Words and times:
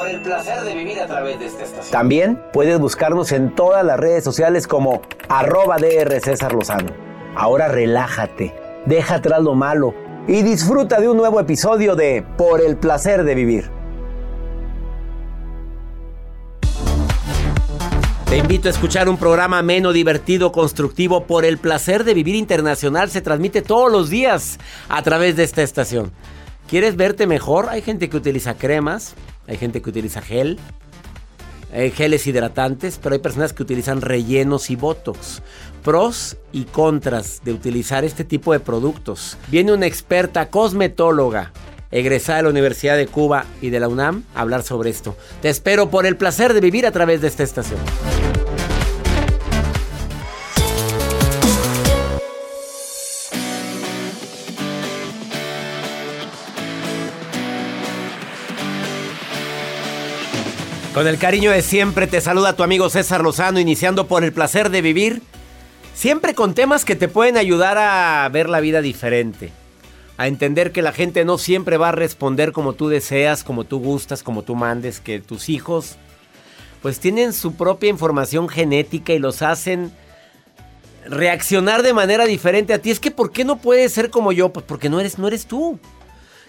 Por 0.00 0.08
el 0.08 0.22
placer 0.22 0.62
de 0.62 0.74
vivir 0.74 0.98
a 0.98 1.06
través 1.06 1.38
de 1.38 1.44
esta 1.44 1.62
estación. 1.62 1.92
También 1.92 2.42
puedes 2.54 2.80
buscarnos 2.80 3.32
en 3.32 3.54
todas 3.54 3.84
las 3.84 4.00
redes 4.00 4.24
sociales 4.24 4.66
como 4.66 5.02
arroba 5.28 5.76
DR 5.76 6.18
César 6.20 6.54
Lozano. 6.54 6.88
Ahora 7.36 7.68
relájate, 7.68 8.54
deja 8.86 9.16
atrás 9.16 9.42
lo 9.42 9.54
malo 9.54 9.92
y 10.26 10.40
disfruta 10.40 11.00
de 11.00 11.10
un 11.10 11.18
nuevo 11.18 11.38
episodio 11.38 11.96
de 11.96 12.24
Por 12.38 12.62
el 12.62 12.78
placer 12.78 13.24
de 13.24 13.34
vivir. 13.34 13.70
Te 18.24 18.38
invito 18.38 18.68
a 18.68 18.70
escuchar 18.70 19.06
un 19.10 19.18
programa 19.18 19.58
ameno, 19.58 19.92
divertido, 19.92 20.50
constructivo 20.50 21.26
por 21.26 21.44
el 21.44 21.58
placer 21.58 22.04
de 22.04 22.14
vivir 22.14 22.36
internacional. 22.36 23.10
Se 23.10 23.20
transmite 23.20 23.60
todos 23.60 23.92
los 23.92 24.08
días 24.08 24.58
a 24.88 25.02
través 25.02 25.36
de 25.36 25.44
esta 25.44 25.60
estación. 25.60 26.10
¿Quieres 26.70 26.96
verte 26.96 27.26
mejor? 27.26 27.68
Hay 27.68 27.82
gente 27.82 28.08
que 28.08 28.16
utiliza 28.16 28.54
cremas, 28.54 29.16
hay 29.50 29.56
gente 29.56 29.82
que 29.82 29.90
utiliza 29.90 30.22
gel, 30.22 30.60
hay 31.74 31.90
geles 31.90 32.24
hidratantes, 32.24 33.00
pero 33.02 33.14
hay 33.14 33.20
personas 33.20 33.52
que 33.52 33.64
utilizan 33.64 34.00
rellenos 34.00 34.70
y 34.70 34.76
botox. 34.76 35.42
Pros 35.82 36.36
y 36.52 36.64
contras 36.64 37.40
de 37.44 37.52
utilizar 37.52 38.04
este 38.04 38.22
tipo 38.24 38.52
de 38.52 38.60
productos. 38.60 39.36
Viene 39.48 39.72
una 39.72 39.86
experta 39.86 40.50
cosmetóloga 40.50 41.52
egresada 41.90 42.38
de 42.38 42.42
la 42.44 42.50
Universidad 42.50 42.96
de 42.96 43.08
Cuba 43.08 43.44
y 43.60 43.70
de 43.70 43.80
la 43.80 43.88
UNAM 43.88 44.22
a 44.36 44.42
hablar 44.42 44.62
sobre 44.62 44.90
esto. 44.90 45.16
Te 45.42 45.48
espero 45.48 45.90
por 45.90 46.06
el 46.06 46.16
placer 46.16 46.54
de 46.54 46.60
vivir 46.60 46.86
a 46.86 46.92
través 46.92 47.20
de 47.20 47.26
esta 47.26 47.42
estación. 47.42 47.80
Con 60.94 61.06
el 61.06 61.18
cariño 61.18 61.52
de 61.52 61.62
siempre 61.62 62.08
te 62.08 62.20
saluda 62.20 62.56
tu 62.56 62.64
amigo 62.64 62.90
César 62.90 63.22
Lozano, 63.22 63.60
iniciando 63.60 64.08
por 64.08 64.24
el 64.24 64.32
placer 64.32 64.70
de 64.70 64.82
vivir, 64.82 65.22
siempre 65.94 66.34
con 66.34 66.52
temas 66.52 66.84
que 66.84 66.96
te 66.96 67.06
pueden 67.06 67.36
ayudar 67.36 67.78
a 67.78 68.28
ver 68.28 68.48
la 68.48 68.58
vida 68.58 68.80
diferente, 68.82 69.52
a 70.16 70.26
entender 70.26 70.72
que 70.72 70.82
la 70.82 70.90
gente 70.90 71.24
no 71.24 71.38
siempre 71.38 71.76
va 71.76 71.90
a 71.90 71.92
responder 71.92 72.50
como 72.50 72.72
tú 72.72 72.88
deseas, 72.88 73.44
como 73.44 73.62
tú 73.62 73.78
gustas, 73.78 74.24
como 74.24 74.42
tú 74.42 74.56
mandes, 74.56 74.98
que 74.98 75.20
tus 75.20 75.48
hijos 75.48 75.96
pues 76.82 76.98
tienen 76.98 77.34
su 77.34 77.54
propia 77.54 77.88
información 77.88 78.48
genética 78.48 79.12
y 79.12 79.20
los 79.20 79.42
hacen 79.42 79.92
reaccionar 81.06 81.82
de 81.82 81.94
manera 81.94 82.24
diferente 82.24 82.74
a 82.74 82.80
ti. 82.80 82.90
Es 82.90 82.98
que 82.98 83.12
¿por 83.12 83.30
qué 83.30 83.44
no 83.44 83.58
puedes 83.58 83.92
ser 83.92 84.10
como 84.10 84.32
yo? 84.32 84.52
Pues 84.52 84.66
porque 84.66 84.88
no 84.88 84.98
eres, 84.98 85.18
no 85.18 85.28
eres 85.28 85.46
tú 85.46 85.78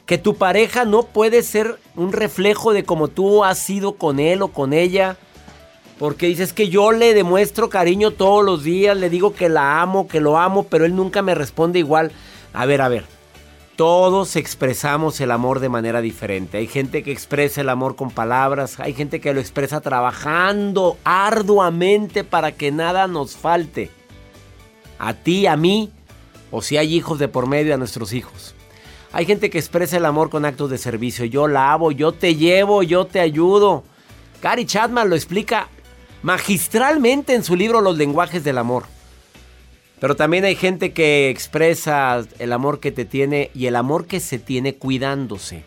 que 0.05 0.17
tu 0.17 0.35
pareja 0.35 0.85
no 0.85 1.03
puede 1.03 1.43
ser 1.43 1.79
un 1.95 2.11
reflejo 2.11 2.73
de 2.73 2.83
cómo 2.83 3.07
tú 3.07 3.43
has 3.43 3.59
sido 3.59 3.93
con 3.93 4.19
él 4.19 4.41
o 4.41 4.49
con 4.49 4.73
ella. 4.73 5.17
Porque 5.99 6.27
dices 6.27 6.51
que 6.51 6.69
yo 6.69 6.91
le 6.91 7.13
demuestro 7.13 7.69
cariño 7.69 8.11
todos 8.11 8.43
los 8.43 8.63
días, 8.63 8.97
le 8.97 9.09
digo 9.09 9.33
que 9.33 9.49
la 9.49 9.81
amo, 9.81 10.07
que 10.07 10.19
lo 10.19 10.37
amo, 10.37 10.63
pero 10.63 10.85
él 10.85 10.95
nunca 10.95 11.21
me 11.21 11.35
responde 11.35 11.79
igual. 11.79 12.11
A 12.53 12.65
ver, 12.65 12.81
a 12.81 12.89
ver. 12.89 13.05
Todos 13.75 14.35
expresamos 14.35 15.19
el 15.21 15.31
amor 15.31 15.59
de 15.59 15.69
manera 15.69 16.01
diferente. 16.01 16.57
Hay 16.57 16.67
gente 16.67 17.03
que 17.03 17.11
expresa 17.11 17.61
el 17.61 17.69
amor 17.69 17.95
con 17.95 18.11
palabras, 18.11 18.79
hay 18.79 18.93
gente 18.93 19.21
que 19.21 19.33
lo 19.33 19.39
expresa 19.39 19.79
trabajando 19.81 20.97
arduamente 21.03 22.23
para 22.23 22.51
que 22.51 22.71
nada 22.71 23.07
nos 23.07 23.37
falte. 23.37 23.89
A 24.99 25.13
ti, 25.13 25.47
a 25.47 25.55
mí, 25.55 25.91
o 26.51 26.61
si 26.61 26.77
hay 26.77 26.93
hijos 26.95 27.17
de 27.17 27.27
por 27.27 27.47
medio, 27.47 27.73
a 27.73 27.77
nuestros 27.77 28.13
hijos. 28.13 28.53
Hay 29.13 29.25
gente 29.25 29.49
que 29.49 29.59
expresa 29.59 29.97
el 29.97 30.05
amor 30.05 30.29
con 30.29 30.45
actos 30.45 30.69
de 30.69 30.77
servicio. 30.77 31.25
Yo 31.25 31.47
lavo, 31.47 31.91
yo 31.91 32.13
te 32.13 32.35
llevo, 32.35 32.81
yo 32.81 33.05
te 33.05 33.19
ayudo. 33.19 33.83
Gary 34.41 34.65
Chapman 34.65 35.09
lo 35.09 35.15
explica 35.15 35.67
magistralmente 36.23 37.33
en 37.33 37.43
su 37.43 37.55
libro 37.55 37.81
Los 37.81 37.97
lenguajes 37.97 38.43
del 38.43 38.57
amor. 38.57 38.85
Pero 39.99 40.15
también 40.15 40.45
hay 40.45 40.55
gente 40.55 40.93
que 40.93 41.29
expresa 41.29 42.25
el 42.39 42.53
amor 42.53 42.79
que 42.79 42.91
te 42.91 43.05
tiene 43.05 43.51
y 43.53 43.67
el 43.67 43.75
amor 43.75 44.07
que 44.07 44.19
se 44.19 44.39
tiene 44.39 44.75
cuidándose. 44.75 45.63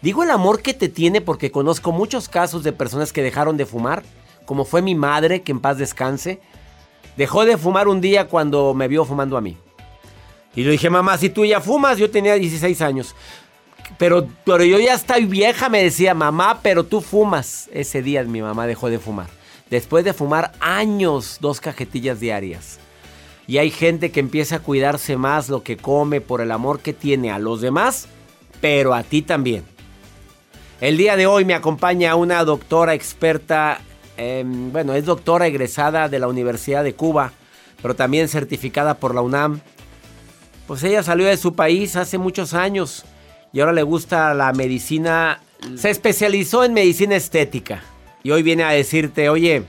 Digo 0.00 0.22
el 0.22 0.30
amor 0.30 0.62
que 0.62 0.72
te 0.72 0.88
tiene 0.88 1.20
porque 1.20 1.50
conozco 1.50 1.92
muchos 1.92 2.28
casos 2.28 2.64
de 2.64 2.72
personas 2.72 3.12
que 3.12 3.22
dejaron 3.22 3.58
de 3.58 3.66
fumar, 3.66 4.02
como 4.46 4.64
fue 4.64 4.80
mi 4.80 4.94
madre, 4.94 5.42
que 5.42 5.52
en 5.52 5.60
paz 5.60 5.76
descanse. 5.76 6.40
Dejó 7.18 7.44
de 7.44 7.58
fumar 7.58 7.86
un 7.86 8.00
día 8.00 8.26
cuando 8.26 8.72
me 8.72 8.88
vio 8.88 9.04
fumando 9.04 9.36
a 9.36 9.42
mí. 9.42 9.58
Y 10.54 10.64
le 10.64 10.72
dije, 10.72 10.90
mamá, 10.90 11.16
si 11.16 11.30
tú 11.30 11.44
ya 11.44 11.60
fumas, 11.60 11.98
yo 11.98 12.10
tenía 12.10 12.34
16 12.34 12.80
años. 12.82 13.14
Pero, 13.98 14.28
pero 14.44 14.64
yo 14.64 14.78
ya 14.78 14.94
estoy 14.94 15.26
vieja, 15.26 15.68
me 15.68 15.82
decía, 15.82 16.14
mamá, 16.14 16.60
pero 16.62 16.84
tú 16.84 17.00
fumas. 17.00 17.68
Ese 17.72 18.02
día 18.02 18.22
mi 18.24 18.42
mamá 18.42 18.66
dejó 18.66 18.90
de 18.90 18.98
fumar. 18.98 19.28
Después 19.68 20.04
de 20.04 20.12
fumar 20.12 20.52
años, 20.60 21.38
dos 21.40 21.60
cajetillas 21.60 22.18
diarias. 22.18 22.78
Y 23.46 23.58
hay 23.58 23.70
gente 23.70 24.10
que 24.10 24.20
empieza 24.20 24.56
a 24.56 24.60
cuidarse 24.60 25.16
más 25.16 25.48
lo 25.48 25.62
que 25.62 25.76
come 25.76 26.20
por 26.20 26.40
el 26.40 26.50
amor 26.50 26.80
que 26.80 26.92
tiene 26.92 27.30
a 27.30 27.38
los 27.38 27.60
demás, 27.60 28.06
pero 28.60 28.94
a 28.94 29.02
ti 29.02 29.22
también. 29.22 29.64
El 30.80 30.96
día 30.96 31.16
de 31.16 31.26
hoy 31.26 31.44
me 31.44 31.54
acompaña 31.54 32.14
una 32.14 32.44
doctora 32.44 32.94
experta, 32.94 33.80
bueno, 34.16 34.94
es 34.94 35.04
doctora 35.04 35.46
egresada 35.46 36.08
de 36.08 36.18
la 36.18 36.28
Universidad 36.28 36.84
de 36.84 36.94
Cuba, 36.94 37.32
pero 37.82 37.94
también 37.94 38.28
certificada 38.28 38.94
por 38.94 39.14
la 39.14 39.20
UNAM 39.20 39.60
pues 40.70 40.84
ella 40.84 41.02
salió 41.02 41.26
de 41.26 41.36
su 41.36 41.54
país 41.54 41.96
hace 41.96 42.16
muchos 42.16 42.54
años 42.54 43.04
y 43.52 43.58
ahora 43.58 43.72
le 43.72 43.82
gusta 43.82 44.32
la 44.34 44.52
medicina. 44.52 45.40
Se 45.74 45.90
especializó 45.90 46.62
en 46.62 46.74
medicina 46.74 47.16
estética 47.16 47.82
y 48.22 48.30
hoy 48.30 48.44
viene 48.44 48.62
a 48.62 48.68
decirte, 48.68 49.28
oye, 49.30 49.64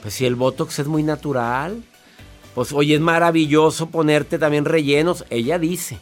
pues 0.00 0.14
si 0.14 0.24
el 0.24 0.34
Botox 0.34 0.78
es 0.78 0.86
muy 0.86 1.02
natural, 1.02 1.82
pues 2.54 2.72
hoy 2.72 2.94
es 2.94 3.00
maravilloso 3.02 3.90
ponerte 3.90 4.38
también 4.38 4.64
rellenos. 4.64 5.26
Ella 5.28 5.58
dice, 5.58 5.98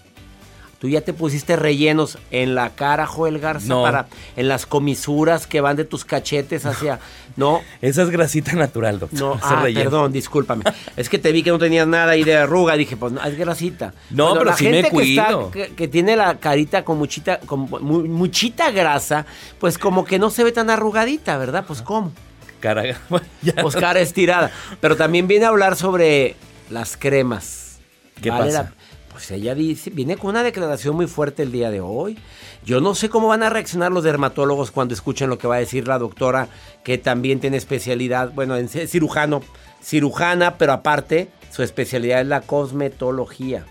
Tú 0.80 0.88
ya 0.88 1.02
te 1.02 1.12
pusiste 1.12 1.56
rellenos 1.56 2.16
en 2.30 2.54
la 2.54 2.70
cara, 2.70 3.06
Joel 3.06 3.38
Garza, 3.38 3.82
para 3.82 4.06
en 4.34 4.48
las 4.48 4.64
comisuras 4.64 5.46
que 5.46 5.60
van 5.60 5.76
de 5.76 5.84
tus 5.84 6.06
cachetes 6.06 6.64
hacia. 6.64 7.00
No. 7.36 7.60
Esa 7.82 8.00
es 8.02 8.08
grasita 8.08 8.54
natural, 8.54 8.98
doctor. 8.98 9.20
No, 9.20 9.38
ah, 9.42 9.62
perdón, 9.62 10.10
discúlpame. 10.10 10.64
es 10.96 11.10
que 11.10 11.18
te 11.18 11.32
vi 11.32 11.42
que 11.42 11.50
no 11.50 11.58
tenías 11.58 11.86
nada 11.86 12.12
ahí 12.12 12.24
de 12.24 12.34
arruga. 12.34 12.76
Dije, 12.76 12.96
pues 12.96 13.12
no, 13.12 13.22
es 13.22 13.36
grasita. 13.36 13.92
No, 14.08 14.32
pero, 14.38 14.56
sí 14.56 14.70
me 14.70 14.88
cuido. 14.88 15.50
Que, 15.50 15.74
que, 15.74 15.86
tiene 15.86 16.16
la 16.16 16.38
carita 16.38 16.82
con 16.82 16.96
muchita, 16.96 17.40
con 17.40 17.68
muchita 17.68 18.70
grasa, 18.70 19.26
pues 19.58 19.76
como 19.76 20.06
que 20.06 20.18
no 20.18 20.30
se 20.30 20.44
ve 20.44 20.52
tan 20.52 20.70
arrugadita, 20.70 21.36
¿verdad? 21.36 21.66
Pues 21.66 21.82
cómo. 21.82 22.10
Cara, 22.58 22.84
pues 23.60 23.76
cara 23.76 24.00
estirada. 24.00 24.50
Pero 24.80 24.96
también 24.96 25.28
viene 25.28 25.44
a 25.44 25.48
hablar 25.48 25.76
sobre 25.76 26.36
las 26.70 26.96
cremas. 26.96 27.80
¿Qué 28.22 28.30
pasa? 28.30 28.72
Pues 29.20 29.32
ella 29.32 29.54
dice, 29.54 29.90
viene 29.90 30.16
con 30.16 30.30
una 30.30 30.42
declaración 30.42 30.96
muy 30.96 31.06
fuerte 31.06 31.42
el 31.42 31.52
día 31.52 31.70
de 31.70 31.82
hoy. 31.82 32.16
Yo 32.64 32.80
no 32.80 32.94
sé 32.94 33.10
cómo 33.10 33.28
van 33.28 33.42
a 33.42 33.50
reaccionar 33.50 33.92
los 33.92 34.02
dermatólogos 34.02 34.70
cuando 34.70 34.94
escuchen 34.94 35.28
lo 35.28 35.36
que 35.36 35.46
va 35.46 35.56
a 35.56 35.58
decir 35.58 35.86
la 35.86 35.98
doctora, 35.98 36.48
que 36.84 36.96
también 36.96 37.38
tiene 37.38 37.58
especialidad, 37.58 38.32
bueno, 38.32 38.56
en 38.56 38.70
cirujano, 38.70 39.42
cirujana, 39.82 40.56
pero 40.56 40.72
aparte 40.72 41.28
su 41.50 41.62
especialidad 41.62 42.22
es 42.22 42.28
la 42.28 42.40
cosmetología. 42.40 43.66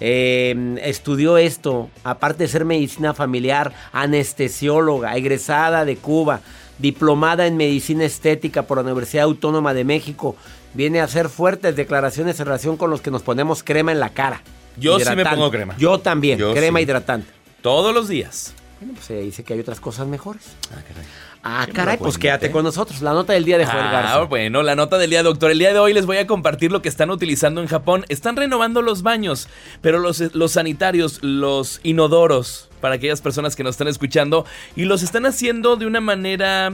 Em, 0.00 0.76
estudió 0.78 1.38
esto, 1.38 1.88
aparte 2.02 2.42
de 2.42 2.48
ser 2.48 2.64
medicina 2.64 3.14
familiar, 3.14 3.72
anestesióloga, 3.92 5.16
egresada 5.16 5.84
de 5.84 5.98
Cuba, 5.98 6.40
diplomada 6.80 7.46
en 7.46 7.56
medicina 7.56 8.04
estética 8.04 8.64
por 8.64 8.78
la 8.78 8.82
Universidad 8.82 9.22
Autónoma 9.22 9.72
de 9.72 9.84
México. 9.84 10.34
Viene 10.72 11.00
a 11.00 11.04
hacer 11.04 11.28
fuertes 11.28 11.76
declaraciones 11.76 12.40
en 12.40 12.46
relación 12.46 12.76
con 12.76 12.90
los 12.90 13.00
que 13.00 13.12
nos 13.12 13.22
ponemos 13.22 13.62
crema 13.62 13.92
en 13.92 14.00
la 14.00 14.08
cara. 14.08 14.42
Yo 14.76 14.98
sí 14.98 15.16
me 15.16 15.24
pongo 15.24 15.50
crema. 15.50 15.76
Yo 15.78 15.98
también, 15.98 16.38
crema 16.38 16.80
hidratante. 16.80 17.30
Todos 17.62 17.94
los 17.94 18.08
días. 18.08 18.54
Bueno, 18.80 18.94
pues 18.94 19.06
se 19.06 19.20
dice 19.20 19.44
que 19.44 19.54
hay 19.54 19.60
otras 19.60 19.80
cosas 19.80 20.06
mejores. 20.06 20.44
Ah, 20.70 20.82
caray. 20.86 21.04
Ah, 21.46 21.66
caray, 21.70 21.98
pues 21.98 22.16
quédate 22.16 22.50
con 22.50 22.64
nosotros. 22.64 23.02
La 23.02 23.12
nota 23.12 23.34
del 23.34 23.44
día 23.44 23.58
de 23.58 23.66
Joel 23.66 23.84
ah, 23.84 24.24
bueno, 24.28 24.62
la 24.62 24.74
nota 24.74 24.96
del 24.96 25.10
día, 25.10 25.22
doctor. 25.22 25.50
El 25.50 25.58
día 25.58 25.74
de 25.74 25.78
hoy 25.78 25.92
les 25.92 26.06
voy 26.06 26.16
a 26.16 26.26
compartir 26.26 26.72
lo 26.72 26.80
que 26.80 26.88
están 26.88 27.10
utilizando 27.10 27.60
en 27.60 27.66
Japón. 27.66 28.06
Están 28.08 28.36
renovando 28.36 28.80
los 28.80 29.02
baños, 29.02 29.48
pero 29.82 29.98
los, 29.98 30.34
los 30.34 30.52
sanitarios, 30.52 31.22
los 31.22 31.80
inodoros, 31.82 32.70
para 32.80 32.94
aquellas 32.94 33.20
personas 33.20 33.56
que 33.56 33.62
nos 33.62 33.74
están 33.74 33.88
escuchando, 33.88 34.46
y 34.74 34.86
los 34.86 35.02
están 35.02 35.26
haciendo 35.26 35.76
de 35.76 35.84
una 35.84 36.00
manera 36.00 36.72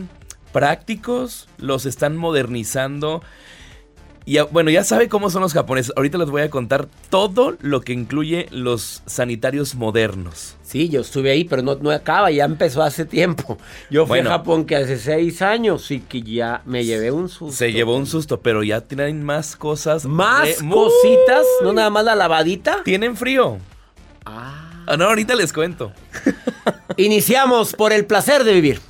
prácticos, 0.53 1.49
los 1.59 1.85
están 1.85 2.17
modernizando. 2.17 3.23
Y 4.31 4.39
bueno, 4.53 4.71
ya 4.71 4.85
sabe 4.85 5.09
cómo 5.09 5.29
son 5.29 5.43
los 5.43 5.53
japoneses. 5.53 5.93
Ahorita 5.97 6.17
les 6.17 6.31
voy 6.31 6.43
a 6.43 6.51
contar 6.51 6.87
todo 7.09 7.57
lo 7.63 7.81
que 7.81 7.93
incluye 7.93 8.47
los 8.53 9.03
sanitarios 9.05 9.75
modernos. 9.75 10.55
Sí, 10.63 10.89
yo 10.89 11.01
estuve 11.01 11.33
ahí, 11.33 11.43
pero 11.43 11.63
no, 11.63 11.75
no 11.75 11.91
acaba, 11.91 12.31
ya 12.31 12.45
empezó 12.45 12.81
hace 12.81 13.05
tiempo. 13.05 13.59
Yo 13.91 14.07
fui 14.07 14.21
a 14.21 14.25
Japón 14.25 14.67
que 14.67 14.77
hace 14.77 14.99
seis 14.99 15.43
años 15.43 15.91
y 15.91 15.99
que 15.99 16.23
ya 16.23 16.63
me 16.65 16.85
llevé 16.85 17.11
un 17.11 17.29
susto. 17.29 17.57
Se 17.57 17.73
llevó 17.73 17.97
un 17.97 18.07
susto, 18.07 18.41
pero 18.41 18.63
ya 18.63 18.83
tienen 18.83 19.25
más 19.25 19.57
cosas. 19.57 20.05
Más 20.05 20.63
cositas, 20.63 21.45
no 21.65 21.73
nada 21.73 21.91
más 21.91 22.05
la 22.05 22.15
lavadita. 22.15 22.85
Tienen 22.85 23.17
frío. 23.17 23.59
Ah. 24.25 24.85
ah 24.87 24.97
no, 24.97 25.07
ahorita 25.07 25.35
les 25.35 25.53
cuento. 25.53 25.91
Iniciamos 26.97 27.73
por 27.73 27.93
el 27.93 28.07
placer 28.07 28.45
de 28.45 28.53
vivir. 28.53 28.90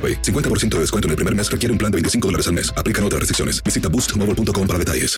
50% 0.00 0.70
de 0.70 0.80
descuento 0.80 1.08
en 1.08 1.10
el 1.10 1.16
primer 1.16 1.34
mes 1.34 1.50
requiere 1.50 1.72
un 1.72 1.78
plan 1.78 1.90
de 1.90 1.96
25 1.96 2.28
dólares 2.28 2.48
al 2.48 2.54
mes. 2.54 2.72
Aplican 2.76 3.04
otras 3.04 3.20
restricciones. 3.20 3.62
Visita 3.62 3.88
boostmobile.com 3.88 4.66
para 4.66 4.78
detalles. 4.78 5.16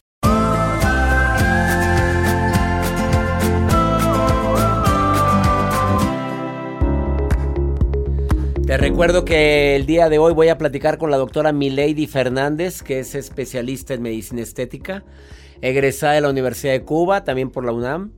Te 8.66 8.76
recuerdo 8.78 9.24
que 9.24 9.76
el 9.76 9.86
día 9.86 10.08
de 10.08 10.18
hoy 10.18 10.34
voy 10.34 10.48
a 10.48 10.58
platicar 10.58 10.98
con 10.98 11.12
la 11.12 11.16
doctora 11.16 11.52
Milady 11.52 12.08
Fernández, 12.08 12.82
que 12.82 12.98
es 12.98 13.14
especialista 13.14 13.94
en 13.94 14.02
medicina 14.02 14.42
estética, 14.42 15.04
egresada 15.60 16.14
de 16.14 16.20
la 16.22 16.30
Universidad 16.30 16.72
de 16.72 16.82
Cuba, 16.82 17.22
también 17.22 17.50
por 17.50 17.64
la 17.64 17.70
UNAM, 17.70 18.10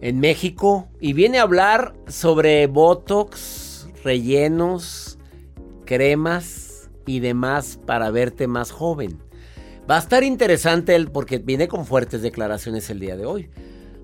en 0.00 0.20
México, 0.20 0.88
y 1.00 1.12
viene 1.12 1.40
a 1.40 1.42
hablar 1.42 1.92
sobre 2.06 2.68
Botox, 2.68 3.88
rellenos, 4.04 5.11
cremas 5.92 6.88
y 7.06 7.20
demás 7.20 7.78
para 7.84 8.10
verte 8.10 8.46
más 8.46 8.70
joven. 8.70 9.18
Va 9.90 9.96
a 9.96 9.98
estar 9.98 10.24
interesante 10.24 10.94
él 10.94 11.10
porque 11.10 11.36
viene 11.36 11.68
con 11.68 11.84
fuertes 11.84 12.22
declaraciones 12.22 12.88
el 12.88 12.98
día 12.98 13.14
de 13.14 13.26
hoy. 13.26 13.50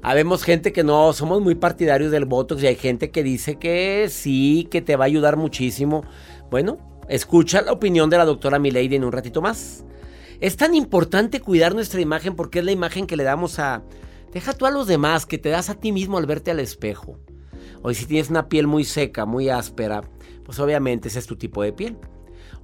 Habemos 0.03 0.43
gente 0.43 0.75
que 0.75 0.85
no 0.85 1.15
somos 1.15 1.41
muy 1.41 1.55
partidarios 1.55 2.11
del 2.11 2.27
Botox 2.27 2.63
y 2.63 2.67
hay 2.67 2.75
gente 2.75 3.11
que 3.11 3.23
dice 3.23 3.57
que 3.57 4.09
sí, 4.11 4.69
que 4.71 4.83
te 4.83 4.97
va 4.97 5.05
a 5.05 5.07
ayudar 5.07 5.39
muchísimo. 5.39 6.05
Bueno, 6.51 6.77
escucha 7.09 7.63
la 7.63 7.73
opinión 7.73 8.11
de 8.11 8.19
la 8.19 8.27
doctora 8.27 8.59
Milady 8.59 8.97
en 8.97 9.05
un 9.05 9.13
ratito 9.13 9.41
más. 9.41 9.83
Es 10.41 10.59
tan 10.59 10.75
importante 10.75 11.41
cuidar 11.41 11.75
nuestra 11.75 12.03
imagen 12.03 12.37
porque 12.37 12.59
es 12.59 12.67
la 12.67 12.73
imagen 12.73 13.07
que 13.07 13.17
le 13.17 13.25
damos 13.25 13.59
a... 13.59 13.83
Deja 14.35 14.53
tú 14.53 14.67
a 14.67 14.71
los 14.71 14.89
demás, 14.89 15.25
que 15.25 15.39
te 15.39 15.49
das 15.49 15.71
a 15.71 15.75
ti 15.75 15.93
mismo 15.93 16.19
al 16.19 16.27
verte 16.27 16.51
al 16.51 16.61
espejo. 16.61 17.19
Hoy 17.83 17.95
si 17.95 18.07
tienes 18.07 18.31
una 18.31 18.49
piel 18.49 18.67
muy 18.67 18.85
seca, 18.85 19.25
muy 19.25 19.49
áspera, 19.49 20.03
pues 20.45 20.59
obviamente 20.59 21.09
ese 21.09 21.19
es 21.19 21.27
tu 21.27 21.37
tipo 21.37 21.63
de 21.63 21.73
piel. 21.73 21.97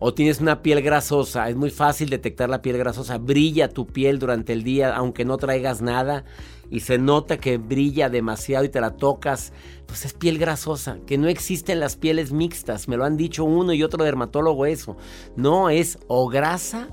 O 0.00 0.12
tienes 0.12 0.40
una 0.40 0.61
piel 0.61 0.83
grasosa, 0.83 1.49
es 1.49 1.56
muy 1.56 1.71
fácil 1.71 2.11
detectar 2.11 2.50
la 2.50 2.62
piel 2.62 2.76
grasosa, 2.76 3.18
brilla 3.18 3.68
tu 3.68 3.87
piel 3.87 4.18
durante 4.18 4.52
el 4.52 4.64
día 4.64 4.94
aunque 4.94 5.25
no 5.25 5.37
traigas 5.37 5.83
nada 5.83 6.25
y 6.68 6.80
se 6.80 6.99
nota 6.99 7.38
que 7.38 7.59
brilla 7.59 8.09
demasiado 8.09 8.64
y 8.64 8.68
te 8.68 8.80
la 8.80 8.97
tocas, 8.97 9.52
pues 9.87 10.04
es 10.04 10.12
piel 10.12 10.38
grasosa, 10.38 10.99
que 11.06 11.16
no 11.16 11.28
existen 11.28 11.78
las 11.78 11.97
pieles 11.97 12.33
mixtas, 12.33 12.88
me 12.88 12.97
lo 12.97 13.04
han 13.04 13.16
dicho 13.16 13.44
uno 13.44 13.73
y 13.73 13.83
otro 13.83 14.02
dermatólogo 14.02 14.66
eso, 14.66 14.97
no 15.37 15.71
es 15.71 15.99
o 16.09 16.28
grasa 16.28 16.88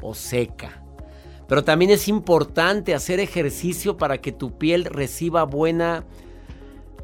o 0.00 0.14
seca. 0.14 0.84
Pero 1.48 1.64
también 1.64 1.90
es 1.90 2.08
importante 2.08 2.94
hacer 2.94 3.20
ejercicio 3.20 3.96
para 3.96 4.20
que 4.20 4.32
tu 4.32 4.56
piel 4.56 4.84
reciba 4.84 5.44
buena 5.44 6.06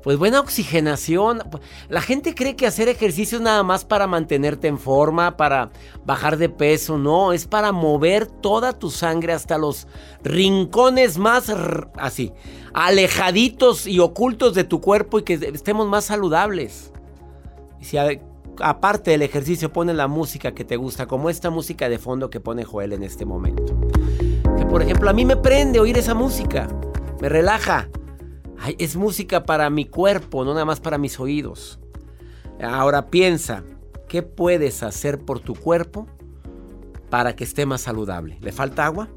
pues 0.02 0.18
buena 0.18 0.40
oxigenación. 0.40 1.42
La 1.88 2.00
gente 2.00 2.34
cree 2.34 2.56
que 2.56 2.66
hacer 2.66 2.88
ejercicio 2.88 3.38
es 3.38 3.42
nada 3.42 3.62
más 3.62 3.84
para 3.84 4.06
mantenerte 4.06 4.68
en 4.68 4.78
forma, 4.78 5.36
para 5.36 5.70
bajar 6.04 6.36
de 6.36 6.48
peso. 6.48 6.98
No, 6.98 7.32
es 7.32 7.46
para 7.46 7.72
mover 7.72 8.26
toda 8.26 8.72
tu 8.72 8.90
sangre 8.90 9.32
hasta 9.32 9.58
los 9.58 9.86
rincones 10.22 11.18
más 11.18 11.52
así, 11.96 12.32
alejaditos 12.72 13.86
y 13.86 13.98
ocultos 13.98 14.54
de 14.54 14.64
tu 14.64 14.80
cuerpo 14.80 15.18
y 15.18 15.22
que 15.22 15.34
estemos 15.34 15.86
más 15.86 16.04
saludables. 16.04 16.92
Si 17.80 17.96
aparte 18.60 19.10
del 19.12 19.22
ejercicio 19.22 19.72
pones 19.72 19.96
la 19.96 20.08
música 20.08 20.52
que 20.52 20.64
te 20.64 20.76
gusta, 20.76 21.06
como 21.06 21.30
esta 21.30 21.50
música 21.50 21.88
de 21.88 21.98
fondo 21.98 22.30
que 22.30 22.40
pone 22.40 22.64
Joel 22.64 22.92
en 22.92 23.02
este 23.02 23.24
momento. 23.24 23.78
Que 24.56 24.66
por 24.66 24.82
ejemplo 24.82 25.08
a 25.10 25.12
mí 25.12 25.24
me 25.24 25.36
prende 25.36 25.80
oír 25.80 25.96
esa 25.98 26.14
música, 26.14 26.68
me 27.20 27.28
relaja 27.28 27.88
es 28.78 28.96
música 28.96 29.44
para 29.44 29.70
mi 29.70 29.86
cuerpo, 29.86 30.44
no 30.44 30.52
nada 30.52 30.64
más 30.64 30.80
para 30.80 30.98
mis 30.98 31.18
oídos. 31.18 31.78
Ahora 32.62 33.10
piensa, 33.10 33.64
¿qué 34.08 34.22
puedes 34.22 34.82
hacer 34.82 35.18
por 35.24 35.40
tu 35.40 35.54
cuerpo 35.54 36.06
para 37.08 37.34
que 37.34 37.44
esté 37.44 37.64
más 37.64 37.80
saludable? 37.80 38.38
¿Le 38.40 38.52
falta 38.52 38.84
agua? 38.84 39.08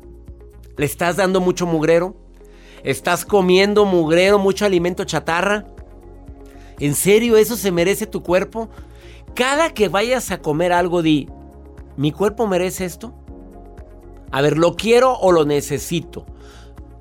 ¿Le 0.78 0.86
estás 0.86 1.18
dando 1.18 1.42
mucho 1.42 1.66
mugrero? 1.66 2.16
¿Estás 2.84 3.26
comiendo 3.26 3.86
mugrero, 3.86 4.40
mucho 4.40 4.66
alimento 4.66 5.04
chatarra? 5.04 5.66
¿En 6.80 6.96
serio 6.96 7.38
eso 7.38 7.56
se 7.56 7.72
merece 7.72 8.08
tu 8.08 8.24
cuerpo? 8.24 8.70
Cada 9.36 9.74
que 9.74 9.90
vayas 9.90 10.32
a 10.32 10.42
comer 10.42 10.72
algo, 10.74 11.02
di, 11.02 11.30
¿mi 11.98 12.12
cuerpo 12.12 12.48
merece 12.48 12.86
esto? 12.86 13.14
A 14.32 14.42
ver, 14.42 14.58
¿lo 14.58 14.76
quiero 14.76 15.14
o 15.14 15.32
lo 15.32 15.46
necesito? 15.46 16.26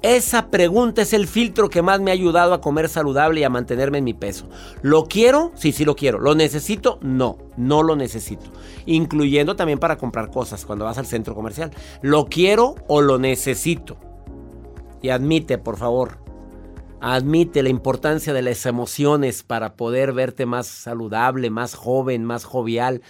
Esa 0.03 0.51
pregunta 0.51 1.03
es 1.03 1.13
el 1.13 1.29
filtro 1.29 1.71
que 1.71 1.81
más 1.81 2.01
me 2.01 2.11
ha 2.11 2.15
ayudado 2.15 2.55
a 2.55 2.61
comer 2.61 2.89
saludable 2.89 3.41
y 3.41 3.45
a 3.45 3.51
mantenerme 3.51 3.99
en 3.99 4.05
mi 4.05 4.15
peso. 4.15 4.49
¿Lo 4.83 5.05
quiero? 5.05 5.53
Sí, 5.55 5.71
sí 5.71 5.85
lo 5.85 5.95
quiero. 5.95 6.19
¿Lo 6.19 6.35
necesito? 6.35 6.99
No, 7.03 7.39
no 7.57 7.85
lo 7.85 7.95
necesito. 7.95 8.51
Incluyendo 8.85 9.55
también 9.55 9.79
para 9.79 9.99
comprar 9.99 10.31
cosas 10.31 10.67
cuando 10.67 10.87
vas 10.87 10.99
al 10.99 11.07
centro 11.07 11.37
comercial. 11.37 11.71
¿Lo 12.01 12.27
quiero 12.27 12.75
o 12.89 13.01
lo 13.01 13.19
necesito? 13.19 13.97
Y 15.03 15.11
admite, 15.11 15.59
por 15.59 15.77
favor, 15.77 16.19
admite 17.01 17.63
la 17.63 17.69
importancia 17.69 18.33
de 18.33 18.43
las 18.43 18.67
emociones 18.67 19.45
para 19.45 19.75
poder 19.75 20.13
verte 20.13 20.47
más 20.47 20.67
saludable, 20.67 21.49
más 21.51 21.75
joven, 21.77 22.25
más 22.25 22.45
jovial. 22.45 23.03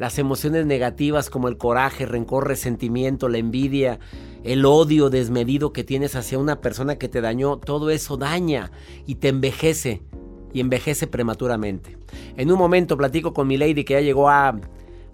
Las 0.00 0.18
emociones 0.18 0.64
negativas 0.64 1.28
como 1.28 1.48
el 1.48 1.58
coraje, 1.58 2.06
rencor, 2.06 2.48
resentimiento, 2.48 3.28
la 3.28 3.36
envidia 3.36 4.00
el 4.44 4.64
odio 4.64 5.10
desmedido 5.10 5.74
que 5.74 5.84
tienes 5.84 6.16
hacia 6.16 6.38
una 6.38 6.62
persona 6.62 6.96
que 6.96 7.10
te 7.10 7.20
dañó, 7.20 7.58
todo 7.58 7.90
eso 7.90 8.16
daña 8.16 8.72
y 9.04 9.16
te 9.16 9.28
envejece 9.28 10.00
y 10.54 10.60
envejece 10.60 11.06
prematuramente. 11.06 11.98
En 12.38 12.50
un 12.50 12.58
momento 12.58 12.96
platico 12.96 13.34
con 13.34 13.46
mi 13.46 13.58
lady 13.58 13.84
que 13.84 13.92
ya 13.92 14.00
llegó 14.00 14.30
a, 14.30 14.58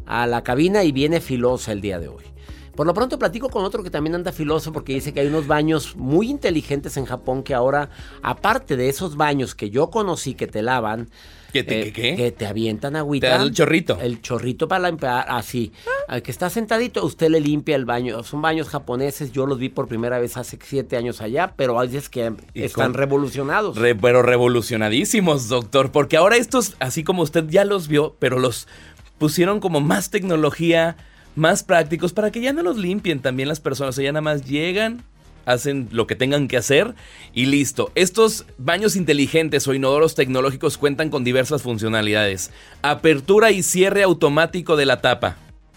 a 0.07 0.27
la 0.29 0.45
cabina 0.45 0.85
y 0.85 0.93
viene 0.93 1.21
filosa 1.21 1.73
el 1.73 1.81
día 1.81 1.99
de 1.99 2.07
hoy. 2.07 2.23
Por 2.77 2.87
lo 2.87 2.95
pronto 2.95 3.19
platico 3.19 3.49
con 3.49 3.65
otro 3.65 3.83
que 3.83 3.91
también 3.91 4.15
anda 4.15 4.31
filoso 4.31 4.73
porque 4.73 4.93
dice 4.93 5.13
que 5.13 5.19
hay 5.19 5.27
unos 5.27 5.49
baños 5.49 5.97
muy 5.97 6.31
inteligentes 6.31 6.97
en 6.97 7.07
Japón 7.07 7.43
que 7.43 7.55
ahora, 7.55 7.91
aparte 8.23 8.77
de 8.77 8.89
esos 8.89 9.17
baños 9.17 9.57
que 9.57 9.69
yo 9.69 9.91
conocí 9.91 10.35
que 10.35 10.47
te 10.47 10.63
lavan, 10.63 11.09
¿Que 11.65 11.93
te, 11.93 12.11
eh, 12.11 12.17
que 12.17 12.33
te 12.33 12.47
avientan 12.47 12.97
agüita. 12.97 13.27
Te 13.27 13.33
dan 13.33 13.43
el 13.43 13.53
chorrito. 13.53 13.99
El 14.01 14.21
chorrito 14.21 14.69
para 14.69 14.89
limpiar, 14.89 15.27
así. 15.29 15.73
Al 16.09 16.23
que 16.23 16.31
está 16.31 16.51
sentadito, 16.51 17.05
usted 17.05 17.29
le 17.29 17.41
limpia 17.41 17.77
el 17.77 17.85
baño. 17.85 18.23
Son 18.23 18.43
baños 18.43 18.69
japoneses, 18.69 19.33
yo 19.33 19.47
los 19.47 19.59
vi 19.59 19.69
por 19.69 19.89
primera 19.89 20.19
vez 20.19 20.37
hace 20.37 20.59
siete 20.63 20.97
años 20.97 21.21
allá, 21.21 21.55
pero 21.57 21.79
hay 21.79 21.89
veces 21.89 22.09
que 22.09 22.33
están 22.55 22.95
revolucionados. 22.95 23.79
pero 24.01 24.23
revolucionadísimos, 24.23 25.49
doctor, 25.49 25.93
porque 25.93 26.17
ahora 26.17 26.37
estos, 26.37 26.77
así 26.79 27.05
como 27.05 27.23
usted 27.23 27.45
ya 27.49 27.65
los 27.65 27.89
vio, 27.89 28.17
pero 28.19 28.39
los 28.39 28.69
pusieron 29.19 29.61
como 29.61 29.81
más 29.81 30.11
tecnología, 30.11 30.97
más 31.35 31.63
prácticos, 31.63 32.13
para 32.13 32.31
que 32.31 32.41
ya 32.41 32.53
no 32.53 32.63
los 32.63 32.77
limpien 32.77 33.21
también 33.21 33.49
las 33.49 33.61
personas, 33.61 33.95
o 33.95 33.97
sea, 33.97 34.05
ya 34.05 34.13
nada 34.13 34.23
más 34.23 34.47
llegan, 34.47 35.05
hacen 35.47 35.89
lo 35.93 36.07
que 36.07 36.17
tengan 36.17 36.49
que 36.49 36.59
hacer 36.59 36.95
y 37.33 37.47
listo. 37.47 37.91
Estos 37.95 38.45
baños 38.59 38.97
inteligentes 38.97 39.67
o 39.67 39.73
inodoros 39.73 40.15
tecnológicos 40.15 40.77
cuentan 40.77 41.09
con 41.09 41.25
diversas 41.25 41.63
funcionalidades. 41.63 42.51
Apertura 42.83 43.53
y 43.53 43.63
cierre 43.63 44.03
automático 44.03 44.77
de 44.77 44.85
la 44.85 45.01
tapa. 45.01 45.37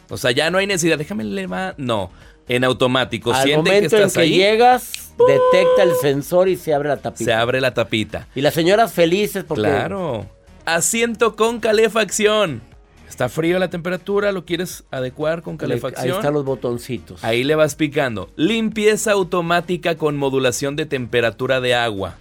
O 0.09 0.17
sea, 0.17 0.31
ya 0.31 0.49
no 0.49 0.57
hay 0.57 0.67
necesidad, 0.67 0.97
déjame 0.97 1.23
levar, 1.23 1.75
no, 1.77 2.11
en 2.47 2.63
automático. 2.63 3.31
Al 3.31 3.57
momento 3.57 3.97
en 3.97 4.09
que 4.09 4.29
llegas, 4.29 5.13
detecta 5.17 5.83
el 5.83 5.95
sensor 6.01 6.49
y 6.49 6.57
se 6.57 6.73
abre 6.73 6.89
la 6.89 6.97
tapita. 6.97 7.23
Se 7.23 7.33
abre 7.33 7.61
la 7.61 7.73
tapita. 7.73 8.27
Y 8.35 8.41
las 8.41 8.55
señoras 8.55 8.91
felices 8.91 9.45
porque 9.47 9.61
Claro. 9.61 10.25
Asiento 10.65 11.35
con 11.35 11.59
calefacción. 11.59 12.61
Está 13.19 13.27
frío 13.27 13.59
la 13.59 13.69
temperatura, 13.69 14.31
lo 14.31 14.45
quieres 14.45 14.85
adecuar 14.91 15.41
con 15.41 15.57
calefacción. 15.57 16.05
Ahí 16.05 16.15
están 16.15 16.33
los 16.33 16.45
botoncitos. 16.45 17.21
Ahí 17.21 17.43
le 17.43 17.53
vas 17.53 17.75
picando. 17.75 18.31
Limpieza 18.37 19.11
automática 19.11 19.97
con 19.97 20.15
modulación 20.15 20.77
de 20.77 20.85
temperatura 20.85 21.59
de 21.59 21.75
agua. 21.75 22.15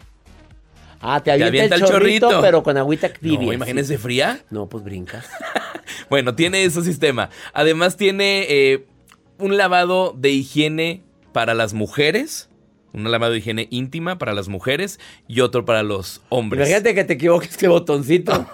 Ah, 1.01 1.23
te 1.23 1.31
avienta, 1.31 1.77
el, 1.77 1.85
chorrito, 1.85 2.41
pero 2.41 2.65
con 2.65 2.77
agüita 2.77 3.13
tibia. 3.13 3.47
No, 3.47 3.53
imagínese 3.53 3.97
fría. 3.97 4.43
No, 4.51 4.69
pues 4.69 4.83
brincas. 4.83 5.25
bueno, 6.11 6.35
tiene 6.35 6.65
ese 6.65 6.83
sistema. 6.83 7.31
Además 7.53 7.97
tiene 7.97 8.47
eh, 8.49 8.85
un 9.39 9.57
lavado 9.57 10.17
de 10.19 10.31
higiene 10.31 11.05
para 11.33 11.55
las 11.55 11.75
mujeres 11.75 12.49
un 12.93 13.11
lavado 13.11 13.33
de 13.33 13.39
higiene 13.39 13.69
íntima 13.71 14.19
para 14.19 14.33
las 14.33 14.49
mujeres 14.49 14.99
y 15.27 15.41
otro 15.41 15.65
para 15.65 15.83
los 15.83 16.23
hombres. 16.29 16.69
Imagínate 16.69 16.95
que 16.95 17.05
te 17.05 17.13
equivoques 17.15 17.57
qué 17.57 17.69
botoncito. 17.69 18.47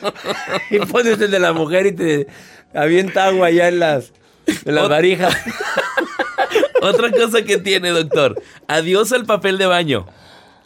y 0.70 0.78
pones 0.80 1.20
el 1.20 1.30
de 1.30 1.38
la 1.38 1.52
mujer 1.52 1.86
y 1.86 1.92
te 1.92 2.26
avienta 2.74 3.26
agua 3.26 3.48
allá 3.48 3.68
en 3.68 3.80
las, 3.80 4.12
en 4.64 4.74
las 4.74 4.88
varijas. 4.88 5.36
Otra 6.82 7.10
cosa 7.10 7.42
que 7.42 7.58
tiene, 7.58 7.90
doctor. 7.90 8.40
Adiós 8.68 9.12
al 9.12 9.26
papel 9.26 9.58
de 9.58 9.66
baño. 9.66 10.06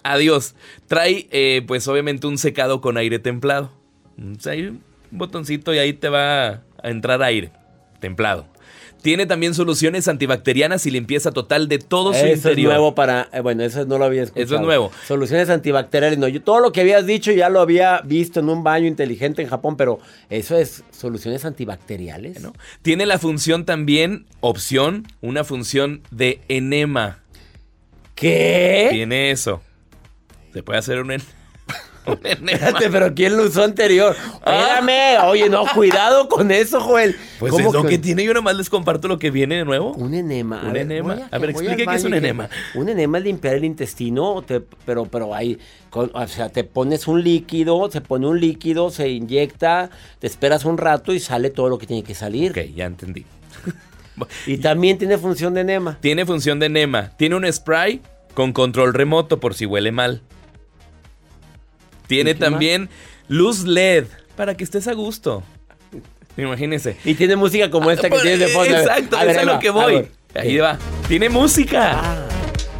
Adiós. 0.02 0.54
Trae, 0.86 1.26
eh, 1.30 1.62
pues 1.66 1.88
obviamente, 1.88 2.26
un 2.26 2.38
secado 2.38 2.80
con 2.80 2.96
aire 2.96 3.18
templado. 3.18 3.72
hay 4.46 4.66
un 4.66 4.82
botoncito 5.10 5.72
y 5.74 5.78
ahí 5.78 5.92
te 5.92 6.08
va 6.08 6.48
a 6.48 6.60
entrar 6.84 7.22
aire 7.22 7.52
templado. 8.00 8.51
Tiene 9.02 9.26
también 9.26 9.52
soluciones 9.52 10.06
antibacterianas 10.06 10.86
y 10.86 10.92
limpieza 10.92 11.32
total 11.32 11.68
de 11.68 11.78
todo 11.78 12.14
su 12.14 12.20
interior. 12.20 12.38
Eso 12.38 12.50
es 12.50 12.58
nuevo 12.58 12.94
para. 12.94 13.28
Eh, 13.32 13.40
bueno, 13.40 13.64
eso 13.64 13.84
no 13.84 13.98
lo 13.98 14.04
había 14.04 14.22
escuchado. 14.22 14.44
Eso 14.44 14.54
es 14.54 14.60
nuevo. 14.60 14.92
Soluciones 15.06 15.50
antibacteriales. 15.50 16.18
No, 16.18 16.28
yo 16.28 16.40
todo 16.40 16.60
lo 16.60 16.70
que 16.70 16.82
habías 16.82 17.04
dicho 17.04 17.32
ya 17.32 17.48
lo 17.48 17.60
había 17.60 18.00
visto 18.02 18.38
en 18.40 18.48
un 18.48 18.62
baño 18.62 18.86
inteligente 18.86 19.42
en 19.42 19.48
Japón, 19.48 19.76
pero 19.76 19.98
eso 20.30 20.56
es 20.56 20.84
soluciones 20.92 21.44
antibacteriales. 21.44 22.40
¿no? 22.40 22.52
Tiene 22.82 23.04
la 23.06 23.18
función 23.18 23.64
también, 23.64 24.26
opción, 24.40 25.08
una 25.20 25.42
función 25.42 26.02
de 26.12 26.40
enema. 26.48 27.18
¿Qué? 28.14 28.88
Tiene 28.92 29.32
eso. 29.32 29.62
Se 30.52 30.62
puede 30.62 30.78
hacer 30.78 31.00
un 31.00 31.10
enema. 31.10 31.41
Espérate, 32.04 32.90
pero 32.90 33.14
¿quién 33.14 33.36
lo 33.36 33.44
usó 33.44 33.62
anterior? 33.62 34.16
Ah. 34.44 34.78
Espérame, 34.80 35.28
oye, 35.28 35.48
no, 35.48 35.64
cuidado 35.74 36.28
con 36.28 36.50
eso, 36.50 36.80
Joel. 36.80 37.16
Pues 37.38 37.56
es 37.58 37.72
lo 37.72 37.84
que... 37.84 37.98
tiene, 37.98 38.24
yo 38.24 38.34
nomás 38.34 38.56
les 38.56 38.68
comparto 38.68 39.06
lo 39.08 39.18
que 39.18 39.30
viene 39.30 39.56
de 39.56 39.64
nuevo. 39.64 39.92
Un 39.92 40.14
enema. 40.14 40.62
Un 40.68 40.76
enema. 40.76 41.28
A 41.30 41.38
ver, 41.38 41.50
explique 41.50 41.86
qué 41.86 41.94
es 41.94 42.04
un 42.04 42.14
enema. 42.14 42.48
Un 42.74 42.88
enema 42.88 43.18
es 43.18 43.24
limpiar 43.24 43.54
el 43.54 43.64
intestino, 43.64 44.44
pero, 44.84 45.06
pero 45.06 45.34
hay, 45.34 45.58
o 45.92 46.26
sea, 46.26 46.48
te 46.48 46.64
pones 46.64 47.06
un 47.06 47.22
líquido, 47.22 47.90
se 47.90 48.00
pone 48.00 48.26
un 48.26 48.40
líquido, 48.40 48.90
se 48.90 49.08
inyecta, 49.08 49.90
te 50.18 50.26
esperas 50.26 50.64
un 50.64 50.78
rato 50.78 51.12
y 51.12 51.20
sale 51.20 51.50
todo 51.50 51.68
lo 51.68 51.78
que 51.78 51.86
tiene 51.86 52.02
que 52.02 52.14
salir. 52.14 52.50
Ok, 52.50 52.74
ya 52.74 52.86
entendí. 52.86 53.24
y 54.46 54.58
también 54.58 54.98
tiene 54.98 55.18
función 55.18 55.54
de 55.54 55.60
enema. 55.60 55.98
Tiene 56.00 56.26
función 56.26 56.58
de 56.58 56.66
enema. 56.66 57.12
Tiene 57.16 57.36
un 57.36 57.50
spray 57.50 58.00
con 58.34 58.52
control 58.52 58.94
remoto 58.94 59.38
por 59.38 59.54
si 59.54 59.66
huele 59.66 59.92
mal. 59.92 60.22
Tiene 62.06 62.34
también 62.34 62.88
luz 63.28 63.64
LED 63.64 64.06
para 64.36 64.56
que 64.56 64.64
estés 64.64 64.88
a 64.88 64.92
gusto. 64.92 65.42
Imagínense. 66.36 66.96
Y 67.04 67.14
tiene 67.14 67.36
música 67.36 67.70
como 67.70 67.90
esta 67.90 68.04
que 68.04 68.10
pues, 68.10 68.22
tienes 68.22 68.40
de 68.40 68.48
fondo. 68.48 68.76
Exacto, 68.76 69.20
es 69.20 69.44
lo 69.44 69.58
que 69.58 69.70
voy. 69.70 70.08
Ahí 70.34 70.56
va. 70.58 70.78
Tiene 71.08 71.28
música. 71.28 71.92
Ah, 71.94 72.26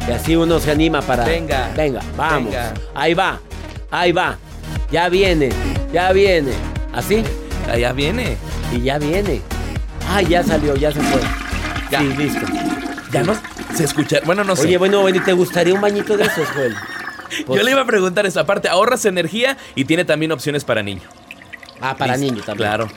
y 0.07 0.11
así 0.11 0.35
uno 0.35 0.59
se 0.59 0.71
anima 0.71 1.01
para. 1.01 1.23
Venga. 1.23 1.71
Venga, 1.75 2.01
vamos. 2.17 2.53
Ahí 2.95 3.13
va. 3.13 3.39
Ahí 3.91 4.11
va. 4.11 4.37
Ya 4.91 5.09
viene. 5.09 5.49
Ya 5.91 6.11
viene. 6.11 6.51
¿Así? 6.91 7.23
Ya 7.77 7.93
viene. 7.93 8.37
Y 8.71 8.81
ya 8.81 8.97
viene. 8.97 9.41
Ah, 10.09 10.21
ya 10.21 10.43
salió, 10.43 10.75
ya 10.75 10.91
se 10.91 10.99
fue. 10.99 11.21
Ya. 11.91 11.99
Sí, 11.99 12.07
listo. 12.17 12.45
Ya 13.11 13.23
no 13.23 13.35
se 13.75 13.83
escucha. 13.83 14.19
Bueno, 14.25 14.43
no 14.43 14.55
sé. 14.55 14.63
Oye, 14.63 14.77
bueno, 14.77 15.05
¿te 15.23 15.33
gustaría 15.33 15.73
un 15.73 15.81
bañito 15.81 16.17
de 16.17 16.23
esos, 16.23 16.47
Joel? 16.49 16.75
Yo 17.39 17.45
pues 17.45 17.63
le 17.63 17.71
iba 17.71 17.81
a 17.81 17.85
preguntar 17.85 18.25
esa 18.25 18.45
parte. 18.45 18.69
Ahorras 18.69 19.05
energía 19.05 19.57
y 19.75 19.85
tiene 19.85 20.05
también 20.05 20.31
opciones 20.31 20.63
para 20.63 20.83
niño. 20.83 21.01
Ah, 21.81 21.95
para 21.97 22.17
niño 22.17 22.41
también. 22.43 22.57
Claro. 22.69 22.87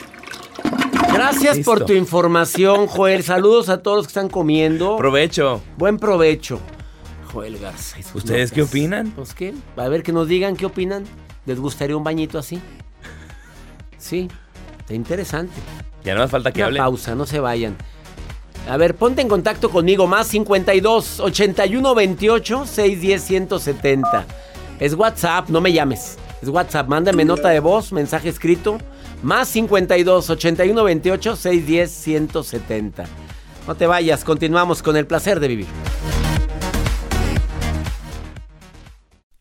Gracias 1.13 1.59
por 1.59 1.85
tu 1.85 1.93
información, 1.93 2.87
Joel. 2.87 3.23
Saludos 3.23 3.69
a 3.69 3.81
todos 3.81 3.97
los 3.97 4.05
que 4.07 4.11
están 4.11 4.29
comiendo. 4.29 4.97
Provecho. 4.97 5.61
Buen 5.77 5.97
provecho. 5.97 6.59
Joel 7.31 7.57
Garza. 7.57 7.97
¿Ustedes 8.13 8.51
qué 8.51 8.61
opinan? 8.61 9.11
Pues 9.11 9.33
qué. 9.33 9.53
A 9.75 9.87
ver 9.87 10.03
que 10.03 10.11
nos 10.11 10.27
digan 10.27 10.55
qué 10.55 10.65
opinan. 10.65 11.05
¿Les 11.45 11.59
gustaría 11.59 11.95
un 11.97 12.03
bañito 12.03 12.37
así? 12.39 12.61
Sí, 13.99 14.29
está 14.79 14.93
interesante. 14.93 15.53
Ya 16.03 16.13
no 16.15 16.21
hace 16.21 16.31
falta 16.31 16.51
que 16.51 16.59
Una 16.59 16.67
hable. 16.67 16.79
pausa, 16.79 17.15
no 17.15 17.25
se 17.25 17.39
vayan. 17.39 17.75
A 18.69 18.75
ver, 18.75 18.95
ponte 18.95 19.21
en 19.21 19.29
contacto 19.29 19.69
conmigo, 19.69 20.07
más 20.07 20.27
52 20.27 21.21
81 21.21 21.95
28 21.95 22.65
610 22.65 23.23
170. 23.23 24.25
Es 24.79 24.93
WhatsApp, 24.93 25.47
no 25.49 25.61
me 25.61 25.71
llames. 25.71 26.17
Es 26.41 26.49
WhatsApp, 26.49 26.87
mándame 26.87 27.23
nota 27.23 27.49
de 27.49 27.61
voz, 27.61 27.93
mensaje 27.93 28.27
escrito. 28.27 28.77
Más 29.23 29.47
52 29.47 30.29
81 30.29 30.83
28 30.83 31.35
610 31.35 31.91
170. 31.91 33.05
No 33.67 33.75
te 33.75 33.87
vayas, 33.87 34.23
continuamos 34.23 34.83
con 34.83 34.97
el 34.97 35.07
placer 35.07 35.39
de 35.39 35.47
vivir. 35.47 35.67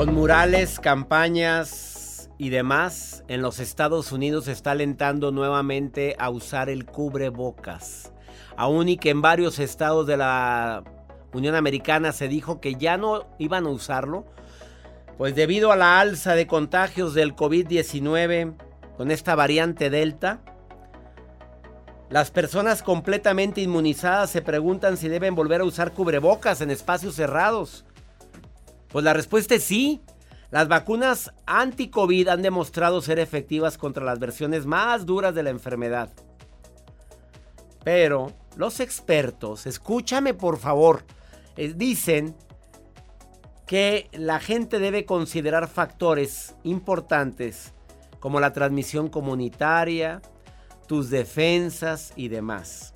Con 0.00 0.14
murales, 0.14 0.80
campañas 0.80 2.30
y 2.38 2.48
demás, 2.48 3.22
en 3.28 3.42
los 3.42 3.60
Estados 3.60 4.12
Unidos 4.12 4.46
se 4.46 4.52
está 4.52 4.70
alentando 4.70 5.30
nuevamente 5.30 6.16
a 6.18 6.30
usar 6.30 6.70
el 6.70 6.86
cubrebocas. 6.86 8.10
Aún 8.56 8.88
y 8.88 8.96
que 8.96 9.10
en 9.10 9.20
varios 9.20 9.58
estados 9.58 10.06
de 10.06 10.16
la 10.16 10.84
Unión 11.34 11.54
Americana 11.54 12.12
se 12.12 12.28
dijo 12.28 12.62
que 12.62 12.76
ya 12.76 12.96
no 12.96 13.26
iban 13.38 13.66
a 13.66 13.68
usarlo, 13.68 14.24
pues 15.18 15.34
debido 15.34 15.70
a 15.70 15.76
la 15.76 16.00
alza 16.00 16.34
de 16.34 16.46
contagios 16.46 17.12
del 17.12 17.36
COVID-19 17.36 18.54
con 18.96 19.10
esta 19.10 19.34
variante 19.34 19.90
Delta, 19.90 20.40
las 22.08 22.30
personas 22.30 22.82
completamente 22.82 23.60
inmunizadas 23.60 24.30
se 24.30 24.40
preguntan 24.40 24.96
si 24.96 25.08
deben 25.08 25.34
volver 25.34 25.60
a 25.60 25.64
usar 25.64 25.92
cubrebocas 25.92 26.62
en 26.62 26.70
espacios 26.70 27.16
cerrados. 27.16 27.84
Pues 28.90 29.04
la 29.04 29.12
respuesta 29.12 29.54
es 29.54 29.64
sí. 29.64 30.00
Las 30.50 30.66
vacunas 30.66 31.32
anti-COVID 31.46 32.28
han 32.28 32.42
demostrado 32.42 33.00
ser 33.00 33.20
efectivas 33.20 33.78
contra 33.78 34.04
las 34.04 34.18
versiones 34.18 34.66
más 34.66 35.06
duras 35.06 35.34
de 35.34 35.44
la 35.44 35.50
enfermedad. 35.50 36.10
Pero 37.84 38.32
los 38.56 38.80
expertos, 38.80 39.66
escúchame 39.66 40.34
por 40.34 40.58
favor, 40.58 41.04
eh, 41.56 41.72
dicen 41.74 42.34
que 43.66 44.08
la 44.12 44.40
gente 44.40 44.80
debe 44.80 45.04
considerar 45.04 45.68
factores 45.68 46.56
importantes 46.64 47.72
como 48.18 48.40
la 48.40 48.52
transmisión 48.52 49.08
comunitaria, 49.08 50.20
tus 50.88 51.10
defensas 51.10 52.12
y 52.16 52.28
demás. 52.28 52.94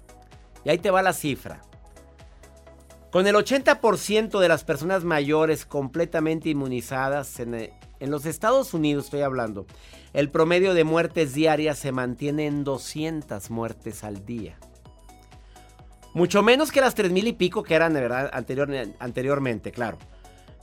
Y 0.64 0.70
ahí 0.70 0.78
te 0.78 0.90
va 0.90 1.02
la 1.02 1.12
cifra. 1.12 1.62
Con 3.14 3.28
el 3.28 3.36
80% 3.36 4.40
de 4.40 4.48
las 4.48 4.64
personas 4.64 5.04
mayores 5.04 5.64
completamente 5.66 6.48
inmunizadas 6.48 7.38
en, 7.38 7.54
eh, 7.54 7.72
en, 8.00 8.10
los 8.10 8.26
Estados 8.26 8.74
Unidos, 8.74 9.04
estoy 9.04 9.20
hablando, 9.20 9.66
el 10.12 10.32
promedio 10.32 10.74
de 10.74 10.82
muertes 10.82 11.32
diarias 11.32 11.78
se 11.78 11.92
mantiene 11.92 12.46
en 12.46 12.64
200 12.64 13.50
muertes 13.50 14.02
al 14.02 14.26
día. 14.26 14.58
Mucho 16.12 16.42
menos 16.42 16.72
que 16.72 16.80
las 16.80 16.96
3.000 16.96 17.28
y 17.28 17.32
pico 17.34 17.62
que 17.62 17.76
eran 17.76 17.96
anterior, 18.32 18.88
anteriormente, 18.98 19.70
claro. 19.70 19.96